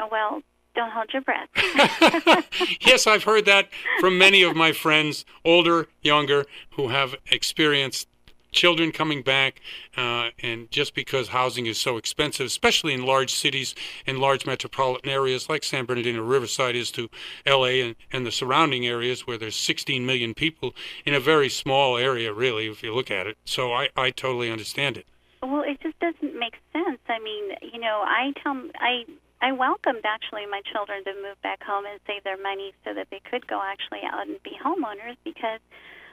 [0.01, 0.43] Oh, well,
[0.75, 1.49] don't hold your breath.
[2.81, 3.69] yes, I've heard that
[4.01, 8.09] from many of my friends, older, younger, who have experienced
[8.53, 9.61] children coming back,
[9.97, 13.75] uh, and just because housing is so expensive, especially in large cities
[14.07, 17.09] and large metropolitan areas like San Bernardino Riverside is to
[17.47, 21.97] LA and, and the surrounding areas where there's 16 million people in a very small
[21.97, 23.37] area, really, if you look at it.
[23.45, 25.07] So I, I totally understand it.
[25.43, 26.99] Well, it just doesn't make sense.
[27.09, 29.05] I mean, you know, I tell I
[29.43, 33.09] I welcomed actually my children to move back home and save their money so that
[33.11, 35.61] they could go actually out and be homeowners because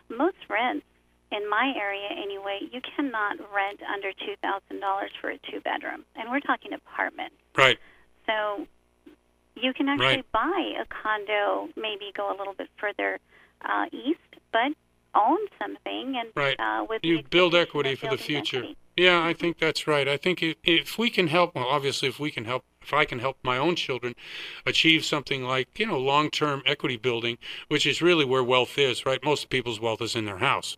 [0.09, 0.85] most rents
[1.31, 6.05] in my area anyway, you cannot rent under two thousand dollars for a two bedroom,
[6.15, 7.33] and we're talking apartment.
[7.57, 7.77] Right.
[8.25, 8.65] So
[9.55, 10.31] you can actually Right.
[10.31, 13.19] buy a condo, maybe go a little bit further
[13.61, 14.19] uh, east,
[14.53, 14.71] but
[15.15, 16.55] own something and Right.
[16.59, 18.57] uh, with You build equity for the future.
[18.59, 18.77] equity.
[18.97, 20.07] Yeah, I think that's right.
[20.07, 23.05] I think if, if we can help, well, obviously, if we can help, if I
[23.05, 24.15] can help my own children
[24.65, 27.37] achieve something like, you know, long term equity building,
[27.67, 29.23] which is really where wealth is, right?
[29.23, 30.77] Most people's wealth is in their house.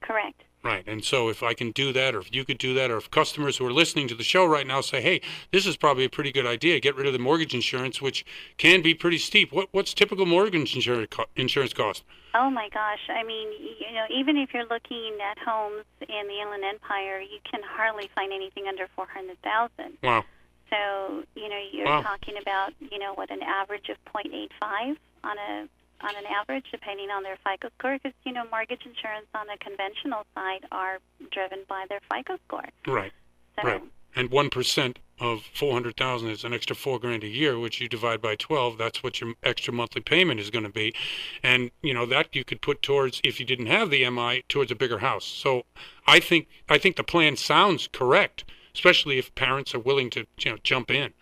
[0.00, 0.44] Correct.
[0.68, 0.84] Right.
[0.86, 3.10] And so if I can do that, or if you could do that, or if
[3.10, 6.10] customers who are listening to the show right now say, hey, this is probably a
[6.10, 8.22] pretty good idea, get rid of the mortgage insurance, which
[8.58, 9.50] can be pretty steep.
[9.50, 12.04] What, what's typical mortgage insurance, co- insurance cost?
[12.34, 13.00] Oh my gosh!
[13.08, 13.48] I mean,
[13.80, 18.10] you know, even if you're looking at homes in the Inland Empire, you can hardly
[18.14, 19.96] find anything under four hundred thousand.
[20.02, 20.26] Wow.
[20.68, 22.02] So you know, you're Wow.
[22.02, 25.68] talking about you know what an average of 0.85 on a
[26.00, 29.56] on an average, depending on their FICO score, because you know mortgage insurance on the
[29.60, 30.98] conventional side are
[31.30, 32.68] driven by their FICO score.
[32.86, 33.12] Right.
[33.56, 33.82] So Right.
[34.16, 38.36] And 1% of 400,000 is an extra 4 grand a year, which you divide by
[38.36, 40.94] 12, that's what your extra monthly payment is going to be.
[41.42, 44.70] And, you know, that you could put towards if you didn't have the MI towards
[44.70, 45.24] a bigger house.
[45.24, 45.66] So,
[46.06, 48.44] I think I think the plan sounds correct,
[48.74, 51.12] especially if parents are willing to, you know, jump in.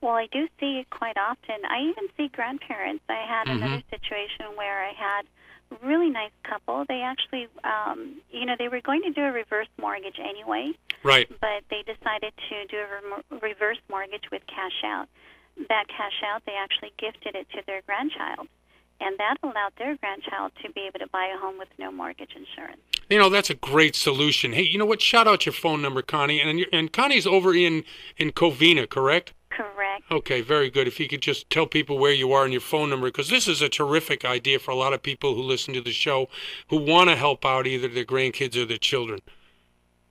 [0.00, 1.56] Well, I do see it quite often.
[1.68, 3.04] I even see grandparents.
[3.08, 3.56] I had Mhm.
[3.56, 5.26] another situation where I had
[5.70, 6.84] a really nice couple.
[6.86, 10.72] They actually, um, you know, they were going to do a reverse mortgage anyway,
[11.02, 11.28] Right.
[11.40, 15.08] but they decided to do a rem- reverse mortgage with cash out.
[15.68, 18.48] That cash out, they actually gifted it to their grandchild,
[19.00, 22.34] and that allowed their grandchild to be able to buy a home with no mortgage
[22.34, 22.80] insurance.
[23.10, 24.52] You know, that's a great solution.
[24.54, 25.02] Hey, you know what?
[25.02, 26.40] Shout out your phone number, Connie.
[26.40, 27.84] And, and Connie's over in,
[28.16, 29.34] in Covina, correct?
[29.60, 30.10] Correct.
[30.10, 30.88] Okay, very good.
[30.88, 33.46] If you could just tell people where you are and your phone number, because this
[33.46, 36.30] is a terrific idea for a lot of people who listen to the show
[36.68, 39.20] who want to help out either their grandkids or their children.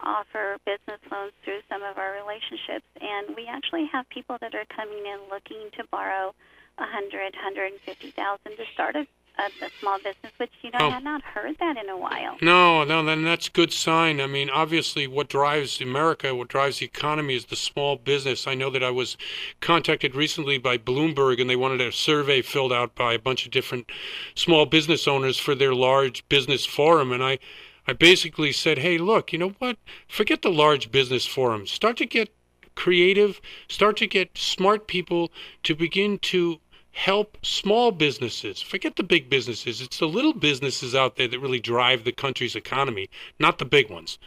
[0.00, 4.66] offer business loans through some of our relationships, and we actually have people that are
[4.74, 6.34] coming in looking to borrow
[6.76, 9.06] 100, 150,000 to start a,
[9.38, 10.88] a, a small business, which you know Oh.
[10.88, 12.36] I had not heard that in a while.
[12.40, 14.20] No, no, then that's a good sign.
[14.20, 18.46] I mean, obviously, what drives America, what drives the economy is the small business.
[18.46, 19.16] I know that I was
[19.60, 23.52] contacted recently by Bloomberg, and they wanted a survey filled out by a bunch of
[23.52, 23.90] different
[24.34, 27.38] small business owners for their large business forum, and I,
[27.86, 29.76] I basically said, hey, look, you know what?
[30.08, 31.70] Forget the large business forums.
[31.70, 32.30] Start to get
[32.74, 33.40] creative.
[33.68, 35.30] Start to get smart people
[35.62, 36.60] to begin to
[36.96, 38.62] help small businesses.
[38.62, 39.82] Forget the big businesses.
[39.82, 43.90] It's the little businesses out there that really drive the country's economy, not the big
[43.90, 44.18] ones.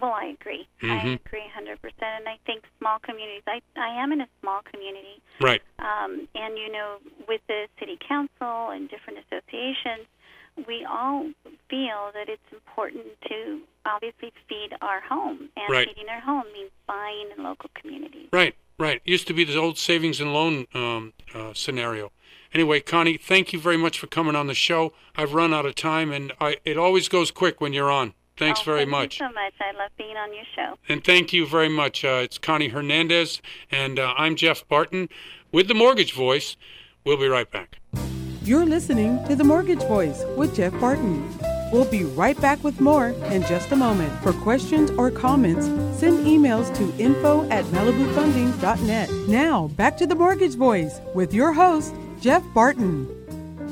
[0.00, 0.66] Well, I agree.
[0.82, 1.14] I Mhm.
[1.26, 2.16] agree 100%.
[2.16, 5.20] And I think small communities, I, I am in a small community.
[5.40, 5.62] Right.
[5.78, 10.06] Um, and, you know, with the city council and different associations,
[10.66, 11.30] we all
[11.68, 15.50] feel that it's important to obviously feed our home.
[15.56, 15.86] And Right.
[15.86, 18.28] feeding our home means buying in local communities.
[18.32, 19.00] Right, right.
[19.04, 22.10] Used to be the old savings and loan um, uh, scenario.
[22.52, 24.92] Anyway, Connie, thank you very much for coming on the show.
[25.16, 28.14] I've run out of time, and I, it always goes quick when you're on.
[28.36, 29.20] Thanks Oh, very thank much.
[29.20, 29.54] you so much.
[29.60, 30.78] I love being on your show.
[30.88, 32.04] And thank you very much.
[32.04, 35.08] Uh, it's Connie Hernandez, and uh, I'm Jeff Barton
[35.52, 36.56] with the Mortgage Voice.
[37.04, 37.78] We'll be right back.
[38.42, 41.28] You're listening to The Mortgage Voice with Jeff Barton.
[41.72, 44.12] We'll be right back with more in just a moment.
[44.22, 45.66] For questions or comments,
[45.98, 49.10] send emails to info at malibufunding.net.
[49.28, 53.08] Now, back to The Mortgage Voice with your host, Jeff Barton.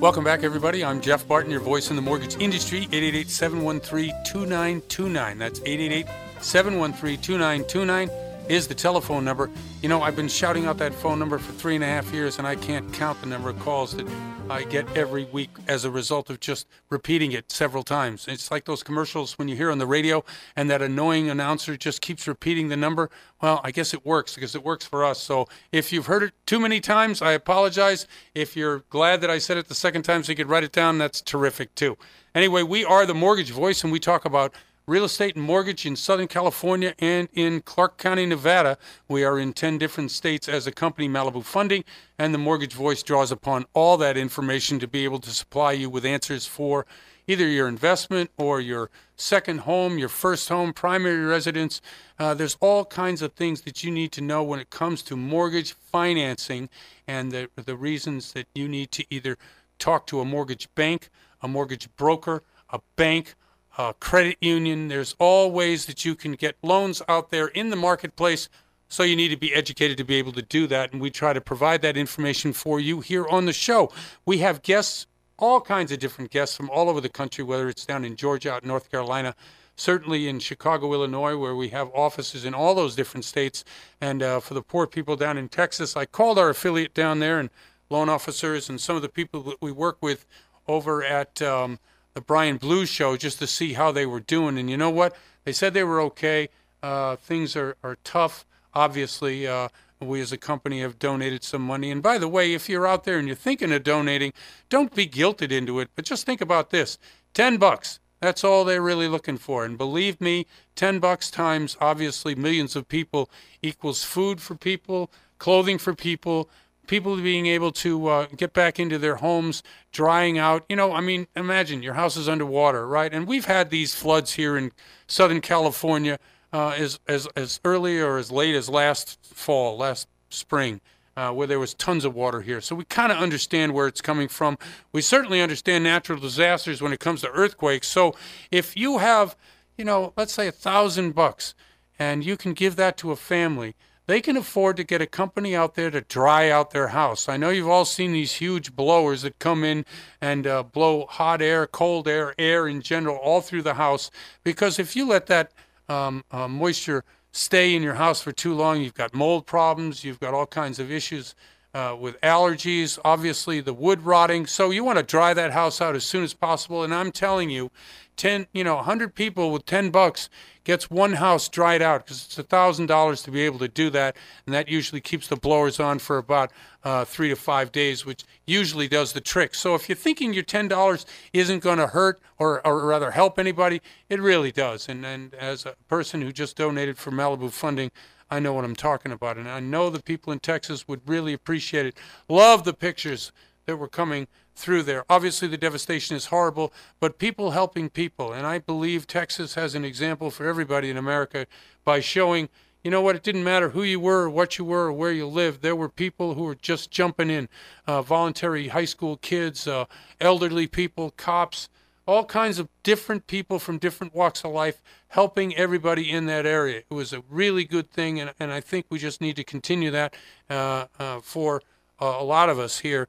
[0.00, 0.84] Welcome back, everybody.
[0.84, 2.88] I'm Jeff Barton, your voice in the mortgage industry.
[2.90, 5.38] 888 713 2929.
[5.38, 6.06] That's 888
[6.40, 8.10] 713 2929
[8.48, 9.48] is the telephone number.
[9.82, 12.38] You know, I've been shouting out that phone number for three and a half years,
[12.38, 14.06] and I can't count the number of calls that
[14.48, 18.26] I get every week as a result of just repeating it several times.
[18.28, 20.24] It's like those commercials when you hear on the radio
[20.54, 23.10] and that annoying announcer just keeps repeating the number.
[23.40, 25.20] Well, I guess it works because it works for us.
[25.20, 28.06] So if you've heard it too many times, I apologize.
[28.36, 30.70] If you're glad that I said it the second time so you could write it
[30.70, 31.98] down, that's terrific too.
[32.36, 34.54] Anyway, we are the mortgage voice and we talk about
[34.92, 38.76] real estate and mortgage in Southern California and in Clark County, Nevada.
[39.08, 41.82] We are in 10 different states as a company, Malibu Funding,
[42.18, 45.88] and the Mortgage Voice draws upon all that information to be able to supply you
[45.88, 46.84] with answers for
[47.26, 51.80] either your investment or your second home, your first home, primary residence.
[52.18, 55.16] Uh, there's all kinds of things that you need to know when it comes to
[55.16, 56.68] mortgage financing
[57.08, 59.38] and the, the reasons that you need to either
[59.78, 61.08] talk to a mortgage bank,
[61.40, 63.36] a mortgage broker, a bank,
[63.78, 64.88] a credit union.
[64.88, 68.48] There's all ways that you can get loans out there in the marketplace.
[68.88, 70.92] So you need to be educated to be able to do that.
[70.92, 73.90] And we try to provide that information for you here on the show.
[74.26, 75.06] We have guests
[75.38, 78.52] all kinds of different guests from all over the country, whether it's down in Georgia,
[78.52, 79.34] out in North Carolina,
[79.74, 83.64] certainly in Chicago, Illinois, where we have offices in all those different states.
[84.00, 87.40] And uh, for the poor people down in Texas, I called our affiliate down there
[87.40, 87.50] and
[87.90, 90.26] loan officers and some of the people that we work with
[90.68, 91.80] over at um,
[92.14, 94.58] the Brian Blues show just to see how they were doing.
[94.58, 95.16] And you know what?
[95.44, 96.48] They said they were okay.
[96.82, 98.44] Uh, things are, are tough,
[98.74, 99.46] obviously.
[99.46, 99.68] Uh,
[100.00, 101.90] we as a company have donated some money.
[101.90, 104.32] And by the way, if you're out there and you're thinking of donating,
[104.68, 106.98] don't be guilted into it, but just think about this
[107.34, 108.00] 10 bucks.
[108.20, 109.64] That's all they're really looking for.
[109.64, 110.46] And believe me,
[110.76, 113.28] 10 bucks times obviously millions of people
[113.62, 116.48] equals food for people, clothing for people,
[116.86, 119.62] people being able to uh, get back into their homes,
[119.92, 120.64] drying out.
[120.68, 123.12] You know, I mean, imagine your house is underwater, right?
[123.12, 124.72] And we've had these floods here in
[125.06, 126.18] Southern California
[126.52, 130.80] uh, as, as, as early or as late as last fall, last spring.
[131.14, 132.58] Uh, where there was tons of water here.
[132.62, 134.56] So we kind of understand where it's coming from.
[134.92, 137.86] We certainly understand natural disasters when it comes to earthquakes.
[137.88, 138.14] So
[138.50, 139.36] if you have,
[139.76, 141.54] you know, let's say a thousand bucks
[141.98, 143.74] and you can give that to a family,
[144.06, 147.28] they can afford to get a company out there to dry out their house.
[147.28, 149.84] I know you've all seen these huge blowers that come in
[150.20, 154.10] and uh, blow hot air, cold air, air in general all through the house.
[154.44, 155.52] Because if you let that
[155.88, 160.20] um, uh, moisture stay in your house for too long, you've got mold problems, you've
[160.20, 161.34] got all kinds of issues
[161.74, 164.46] uh, with allergies, obviously the wood rotting.
[164.46, 166.82] So you want to dry that house out as soon as possible.
[166.82, 167.70] And I'm telling you,
[168.16, 170.28] 10, you know, 100 people with 10 bucks
[170.64, 174.16] gets one house dried out because it's a $1,000 to be able to do that.
[174.46, 176.52] And that usually keeps the blowers on for about
[176.84, 179.54] uh, three to five days, which usually does the trick.
[179.54, 183.80] So if you're thinking your $10 isn't going to hurt or, or rather help anybody,
[184.08, 184.88] it really does.
[184.88, 187.90] And, and as a person who just donated for Malibu funding,
[188.30, 189.36] I know what I'm talking about.
[189.36, 191.96] And I know the people in Texas would really appreciate it.
[192.28, 193.32] Love the pictures
[193.66, 195.04] that were coming through there.
[195.08, 198.32] Obviously, the devastation is horrible, but people helping people.
[198.32, 201.46] And I believe Texas has an example for everybody in America
[201.84, 202.48] by showing,
[202.84, 205.12] you know what, it didn't matter who you were, or what you were, or where
[205.12, 205.62] you lived.
[205.62, 207.48] There were people who were just jumping in
[207.86, 209.86] uh, voluntary high school kids, uh,
[210.20, 211.68] elderly people, cops,
[212.06, 216.82] all kinds of different people from different walks of life helping everybody in that area.
[216.90, 219.90] It was a really good thing, and, and I think we just need to continue
[219.92, 220.14] that
[220.50, 221.62] uh, uh for
[222.00, 223.08] uh, a lot of us here.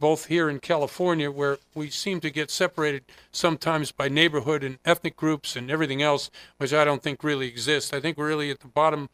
[0.00, 5.16] Both here in California, where we seem to get separated sometimes by neighborhood and ethnic
[5.16, 7.92] groups and everything else, which I don't think really exists.
[7.92, 9.08] I think really at the bottom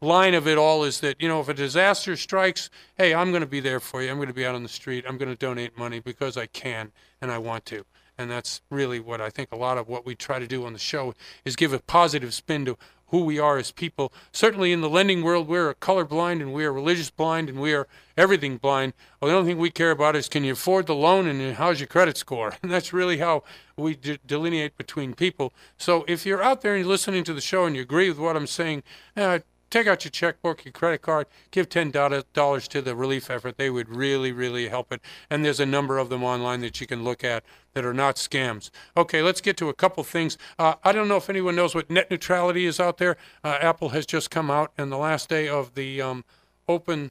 [0.00, 3.40] line of it all is that, you know, if a disaster strikes, hey, I'm going
[3.40, 4.10] to be there for you.
[4.10, 5.04] I'm going to be out on the street.
[5.08, 7.84] I'm going to donate money because I can and I want to.
[8.18, 10.72] And that's really what I think a lot of what we try to do on
[10.72, 11.14] the show
[11.44, 12.78] is give a positive spin to
[13.08, 14.12] who we are as people.
[14.32, 17.86] Certainly in the lending world, we're colorblind and we are religious blind and we are
[18.16, 18.94] everything blind.
[19.20, 21.80] Well, the only thing we care about is can you afford the loan and how's
[21.80, 22.54] your credit score?
[22.62, 23.44] And that's really how
[23.76, 25.52] we de- delineate between people.
[25.76, 28.18] So if you're out there and you're listening to the show and you agree with
[28.18, 28.82] what I'm saying,
[29.16, 29.40] uh,
[29.70, 33.56] take out your checkbook, your credit card, give ten dollars to the relief effort.
[33.56, 35.00] They would really, really help it.
[35.30, 37.44] And there's a number of them online that you can look at
[37.74, 38.70] that are not scams.
[38.96, 40.38] Okay, let's get to a couple things.
[40.58, 43.16] Uh, I don't know if anyone knows what net neutrality is out there.
[43.44, 46.24] Uh, Apple has just come out, and the last day of the um,
[46.68, 47.10] open,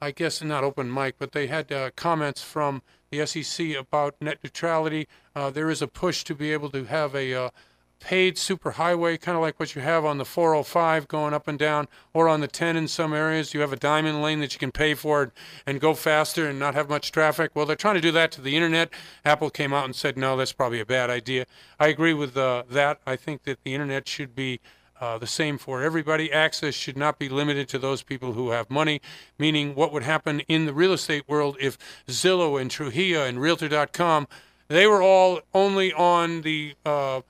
[0.00, 4.38] I guess not open mic, but they had uh, comments from the SEC about net
[4.42, 5.08] neutrality.
[5.34, 7.50] Uh, there is a push to be able to have a
[8.04, 11.88] paid superhighway, kind of like what you have on the 405 going up and down,
[12.12, 13.54] or on the 10 in some areas.
[13.54, 15.32] You have a diamond lane that you can pay for
[15.66, 17.52] and go faster and not have much traffic.
[17.54, 18.90] Well, they're trying to do that to the internet.
[19.24, 21.46] Apple came out and said, no, that's probably a bad idea.
[21.80, 23.00] I agree with uh, that.
[23.06, 24.60] I think that the internet should be.
[25.00, 26.32] Uh, the same for everybody.
[26.32, 29.02] Access should not be limited to those people who have money,
[29.40, 31.76] meaning what would happen in the real estate world if
[32.06, 34.28] Zillow and Trulia and Realtor.com,
[34.68, 37.22] they were all only on the uh,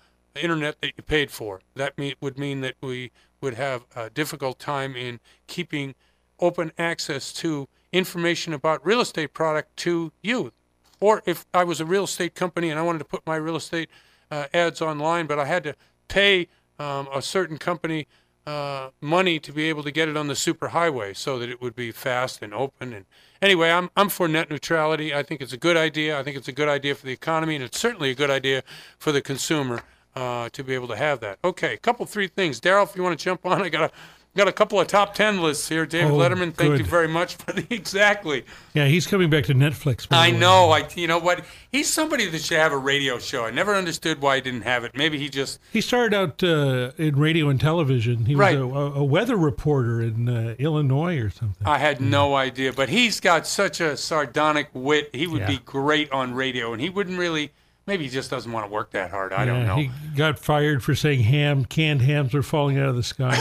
[0.43, 1.61] internet that you paid for.
[1.74, 3.11] That mean, would mean that we
[3.41, 5.95] would have a difficult time in keeping
[6.41, 10.53] open access to information about real estate product to you.
[11.01, 13.57] Or if I was a real estate company and I wanted to put my real
[13.57, 13.89] estate
[14.30, 15.74] uh, ads online, but I had to
[16.09, 18.07] pay um, a certain company
[18.47, 21.74] uh, money to be able to get it on the superhighway so that it would
[21.74, 22.93] be fast and open.
[22.93, 23.07] And
[23.41, 25.14] anyway, I'm I'm for net neutrality.
[25.14, 26.18] I think it's a good idea.
[26.18, 28.62] I think it's a good idea for the economy, and it's certainly a good idea
[28.99, 29.82] for the consumer
[30.16, 31.38] uh, to be able to have that.
[31.44, 32.84] Okay, a couple three things, Daryl.
[32.88, 33.92] If you want to jump on, I got a
[34.36, 35.86] got a couple of top ten lists here.
[35.86, 38.44] David Oh, Letterman, thank you very much for the exactly.
[38.74, 40.08] Yeah, he's coming back to Netflix.
[40.10, 40.70] I know.
[40.70, 41.44] I you know what?
[41.70, 43.44] He's somebody that should have a radio show.
[43.44, 44.92] I never understood why he didn't have it.
[44.96, 48.24] Maybe he just He started out uh, in radio and television.
[48.24, 51.64] He was a, a weather reporter in uh, Illinois or something.
[51.66, 55.10] I had no idea, but he's got such a sardonic wit.
[55.12, 55.46] He would Yeah.
[55.48, 57.52] be great on radio, and he wouldn't really.
[57.87, 59.35] Maybe he just doesn't want to work that hard.
[59.35, 59.76] I don't know.
[59.76, 63.35] He got fired for saying ham canned hams are falling out of the sky.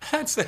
[0.10, 0.46] That's a,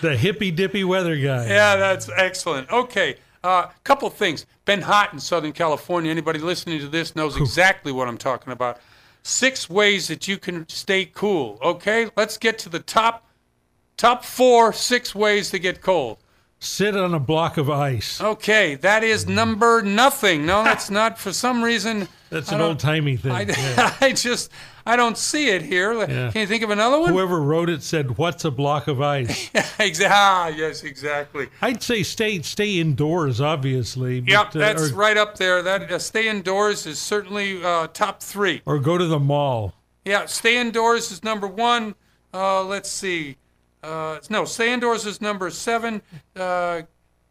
[0.00, 1.46] the hippy dippy weather guy.
[1.46, 2.70] yeah, that's excellent.
[2.70, 4.46] Okay, a uh, couple things.
[4.64, 6.10] Been hot in Southern California.
[6.10, 8.80] Anybody listening to this knows exactly what I'm talking about.
[9.22, 11.58] Six ways that you can stay cool.
[11.62, 13.26] Okay, let's get to the top.
[13.96, 16.18] Top four, six ways to get cold.
[16.62, 18.20] Sit on a block of ice.
[18.20, 20.44] Okay, that is number nothing.
[20.44, 21.18] No, that's not.
[21.18, 23.32] For some reason, That's I an old timey thing.
[23.32, 23.94] I, yeah.
[24.02, 24.50] I just
[24.84, 25.94] I don't see it here.
[25.94, 26.30] Yeah.
[26.30, 27.14] Can you think of another one?
[27.14, 29.50] Whoever wrote it said, "What's a block of ice?"
[29.80, 30.06] Exactly.
[30.14, 31.48] Ah, yes, exactly.
[31.62, 34.20] I'd say stay stay indoors, obviously.
[34.20, 35.62] but, Yep, uh, that's or, right up there.
[35.62, 38.60] That uh, stay indoors is certainly uh, top three.
[38.66, 39.72] Or go to the mall.
[40.04, 41.94] Yeah, stay indoors is number one.
[42.34, 43.36] Uh, let's see.
[43.82, 46.02] Uh, no, Sandor's is number seven.
[46.36, 46.82] Uh,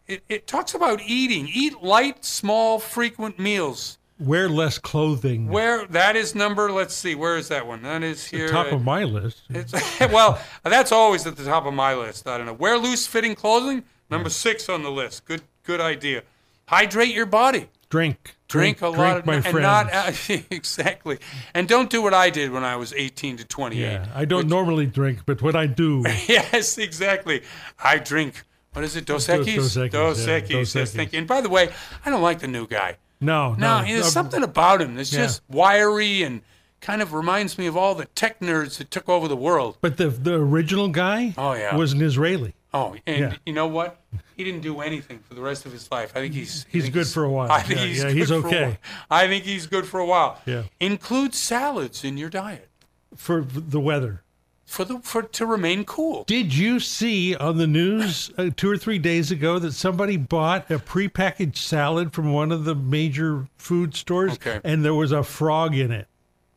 [0.08, 1.47] it, it talks about eating.
[1.54, 3.97] Eat light, small, frequent meals.
[4.20, 5.47] Wear less clothing.
[5.47, 6.72] Where that is number.
[6.72, 7.16] Let's see.
[7.16, 7.84] Where is that one?
[7.84, 8.50] That is here.
[8.50, 9.43] Top of my list.
[9.50, 12.28] It's, well, that's always at the top of my list.
[12.28, 12.54] I don't know.
[12.54, 13.84] Wear loose-fitting clothing.
[14.10, 15.26] Number six on the list.
[15.26, 16.24] Good, good idea.
[16.68, 17.70] Hydrate your body.
[17.90, 18.36] Drink.
[18.48, 19.62] Drink, a lot of my and friends.
[19.62, 21.18] not exactly.
[21.54, 23.80] And don't do what I did when I was 18 to 28.
[23.82, 27.42] yeah, I don't normally drink, but what I do, yes, exactly.
[27.84, 28.44] I drink.
[28.74, 29.06] What is it?
[29.06, 29.56] Dos Dos- Equis?
[29.56, 31.20] Dos Equis, Dos yeah, Equis, Dos yes, thank you.
[31.20, 31.70] And by the way,
[32.06, 32.98] I don't like the new guy.
[33.20, 35.24] no, No, no, there's uh, something about him that's yeah.
[35.26, 36.42] just wiry and
[36.82, 39.78] kind of reminds me of all the tech nerds that took over the world.
[39.82, 41.76] But the the original guy, Oh, yeah.
[41.76, 42.54] was an Israeli.
[42.74, 43.34] Oh, and Yeah.
[43.46, 44.00] you know what?
[44.36, 46.12] He didn't do anything for the rest of his life.
[46.16, 47.52] I think he's I He's think good for a while.
[47.52, 48.64] I think Yeah, he's yeah, good he's for a okay.
[48.66, 48.78] while.
[49.10, 50.40] I think he's good for a while.
[50.46, 50.64] Yeah.
[50.80, 52.70] Include salads in your diet
[53.16, 54.22] for the weather.
[54.66, 56.24] for the for to remain cool.
[56.26, 60.70] Did you see on the news uh, two or three days ago that somebody bought
[60.70, 64.60] a prepackaged salad from one of the major food stores, Okay.
[64.64, 66.08] and there was a frog in it?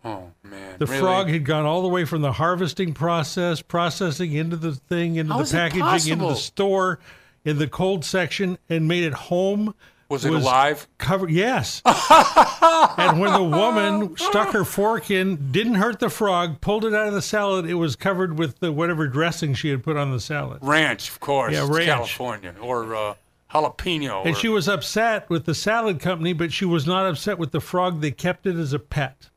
[0.04, 1.00] Oh man, The really?
[1.00, 5.32] frog had gone all the way from the harvesting process, processing into the thing, into
[5.32, 6.98] How the packaging, into the store,
[7.44, 9.74] in the cold section, and made it home.
[10.08, 10.88] Was it alive?
[10.98, 11.80] Covered, yes.
[11.86, 17.06] and when the woman stuck her fork in, didn't hurt the frog, pulled it out
[17.08, 17.64] of the salad.
[17.66, 20.58] It was covered with the whatever dressing she had put on the salad.
[20.62, 21.54] ranch, of course.
[21.54, 21.86] Yeah, ranch.
[21.86, 23.14] California or uh,
[23.52, 24.26] jalapeno.
[24.26, 27.52] And or- she was upset with the salad company, but she was not upset with
[27.52, 28.00] the frog.
[28.02, 29.30] They kept it as a pet.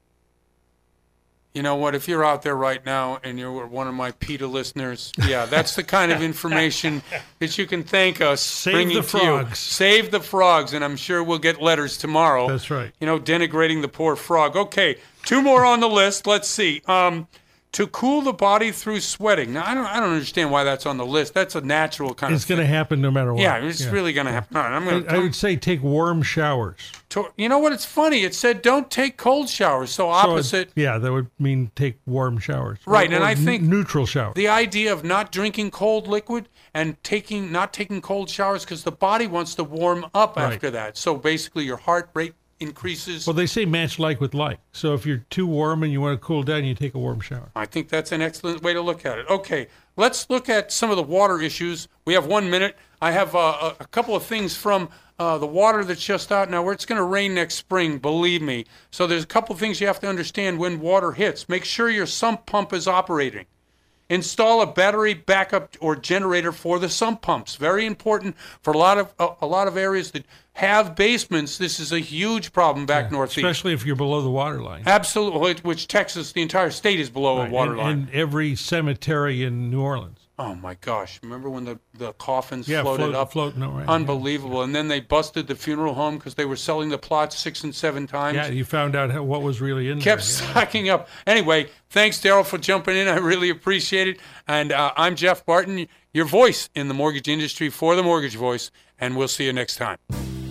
[1.55, 1.95] You know what?
[1.95, 5.73] If you're out there right now and you're one of my PETA listeners, yeah, that's
[5.75, 7.01] the kind of information
[7.39, 9.23] that you can thank us Save bringing the to you.
[9.23, 9.57] frogs.
[9.59, 12.49] Save the frogs, and I'm sure we'll get letters tomorrow.
[12.49, 12.91] That's right.
[12.99, 14.57] You know, denigrating the poor frog.
[14.57, 16.27] Okay, two more on the list.
[16.27, 16.81] Let's see.
[16.87, 17.25] Um,
[17.75, 19.51] to cool the body through sweating.
[19.51, 21.33] Now, I don't, I don't understand why that's on the list.
[21.33, 22.45] That's a natural kind It's of.
[22.45, 23.41] It's going to happen no matter what.
[23.41, 24.55] Yeah, it's really going to happen.
[24.55, 26.77] Right, I'm going I, I would say take warm showers.
[27.09, 27.25] to.
[27.37, 27.73] You know what?
[27.73, 28.23] It's funny.
[28.23, 29.89] It said don't take cold showers.
[29.91, 30.71] So So, opposite.
[30.75, 32.79] yeah, that would mean take warm showers.
[32.85, 34.35] Right, Or- and or I think- neutral showers.
[34.35, 38.91] The idea of not drinking cold liquid and taking not taking cold showers because the
[38.93, 40.53] body wants to warm up Right.
[40.53, 40.97] after that.
[40.97, 43.27] So basically, your heart rate increases.
[43.27, 44.59] Well, they say match like with like.
[44.71, 47.19] So if you're too warm and you want to cool down, you take a warm
[47.19, 47.51] shower.
[47.55, 49.25] I think that's an excellent way to look at it.
[49.29, 51.87] Okay, let's look at some of the water issues.
[52.05, 52.77] We have one minute.
[53.01, 56.49] I have uh, a, a couple of things from uh, the water that's just out
[56.49, 56.63] now.
[56.63, 58.65] Where it's going to rain next spring, believe me.
[58.91, 61.47] So there's a couple of things you have to understand when water hits.
[61.47, 63.45] Make sure your sump pump is operating.
[64.09, 67.55] Install a battery backup or generator for the sump pumps.
[67.55, 71.57] Very important for a lot of a, a lot of areas that have basements.
[71.57, 73.39] This is a huge problem back northeast.
[73.39, 74.83] Especially if you're below the water line.
[74.85, 77.91] Absolutely, which Texas, the entire state is below Right, a water and, line.
[77.91, 80.24] and every cemetery in New Orleans.
[80.37, 81.17] Oh my gosh!
[81.23, 83.31] Remember when the, the coffins Yeah, floated float- up?
[83.31, 84.63] floating around, Unbelievable!
[84.63, 87.73] And then they busted the funeral home because they were selling the plots six and
[87.73, 88.35] seven times.
[88.35, 90.43] Yeah, you found out how, what was really in Kept there.
[90.45, 90.51] yeah.
[90.51, 91.07] stacking up.
[91.25, 93.07] Anyway, thanks Daryl for jumping in.
[93.07, 94.19] I really appreciate it.
[94.45, 98.71] And uh, I'm Jeff Barton, your voice in the mortgage industry for the Mortgage Voice,
[98.99, 99.97] and we'll see you next time.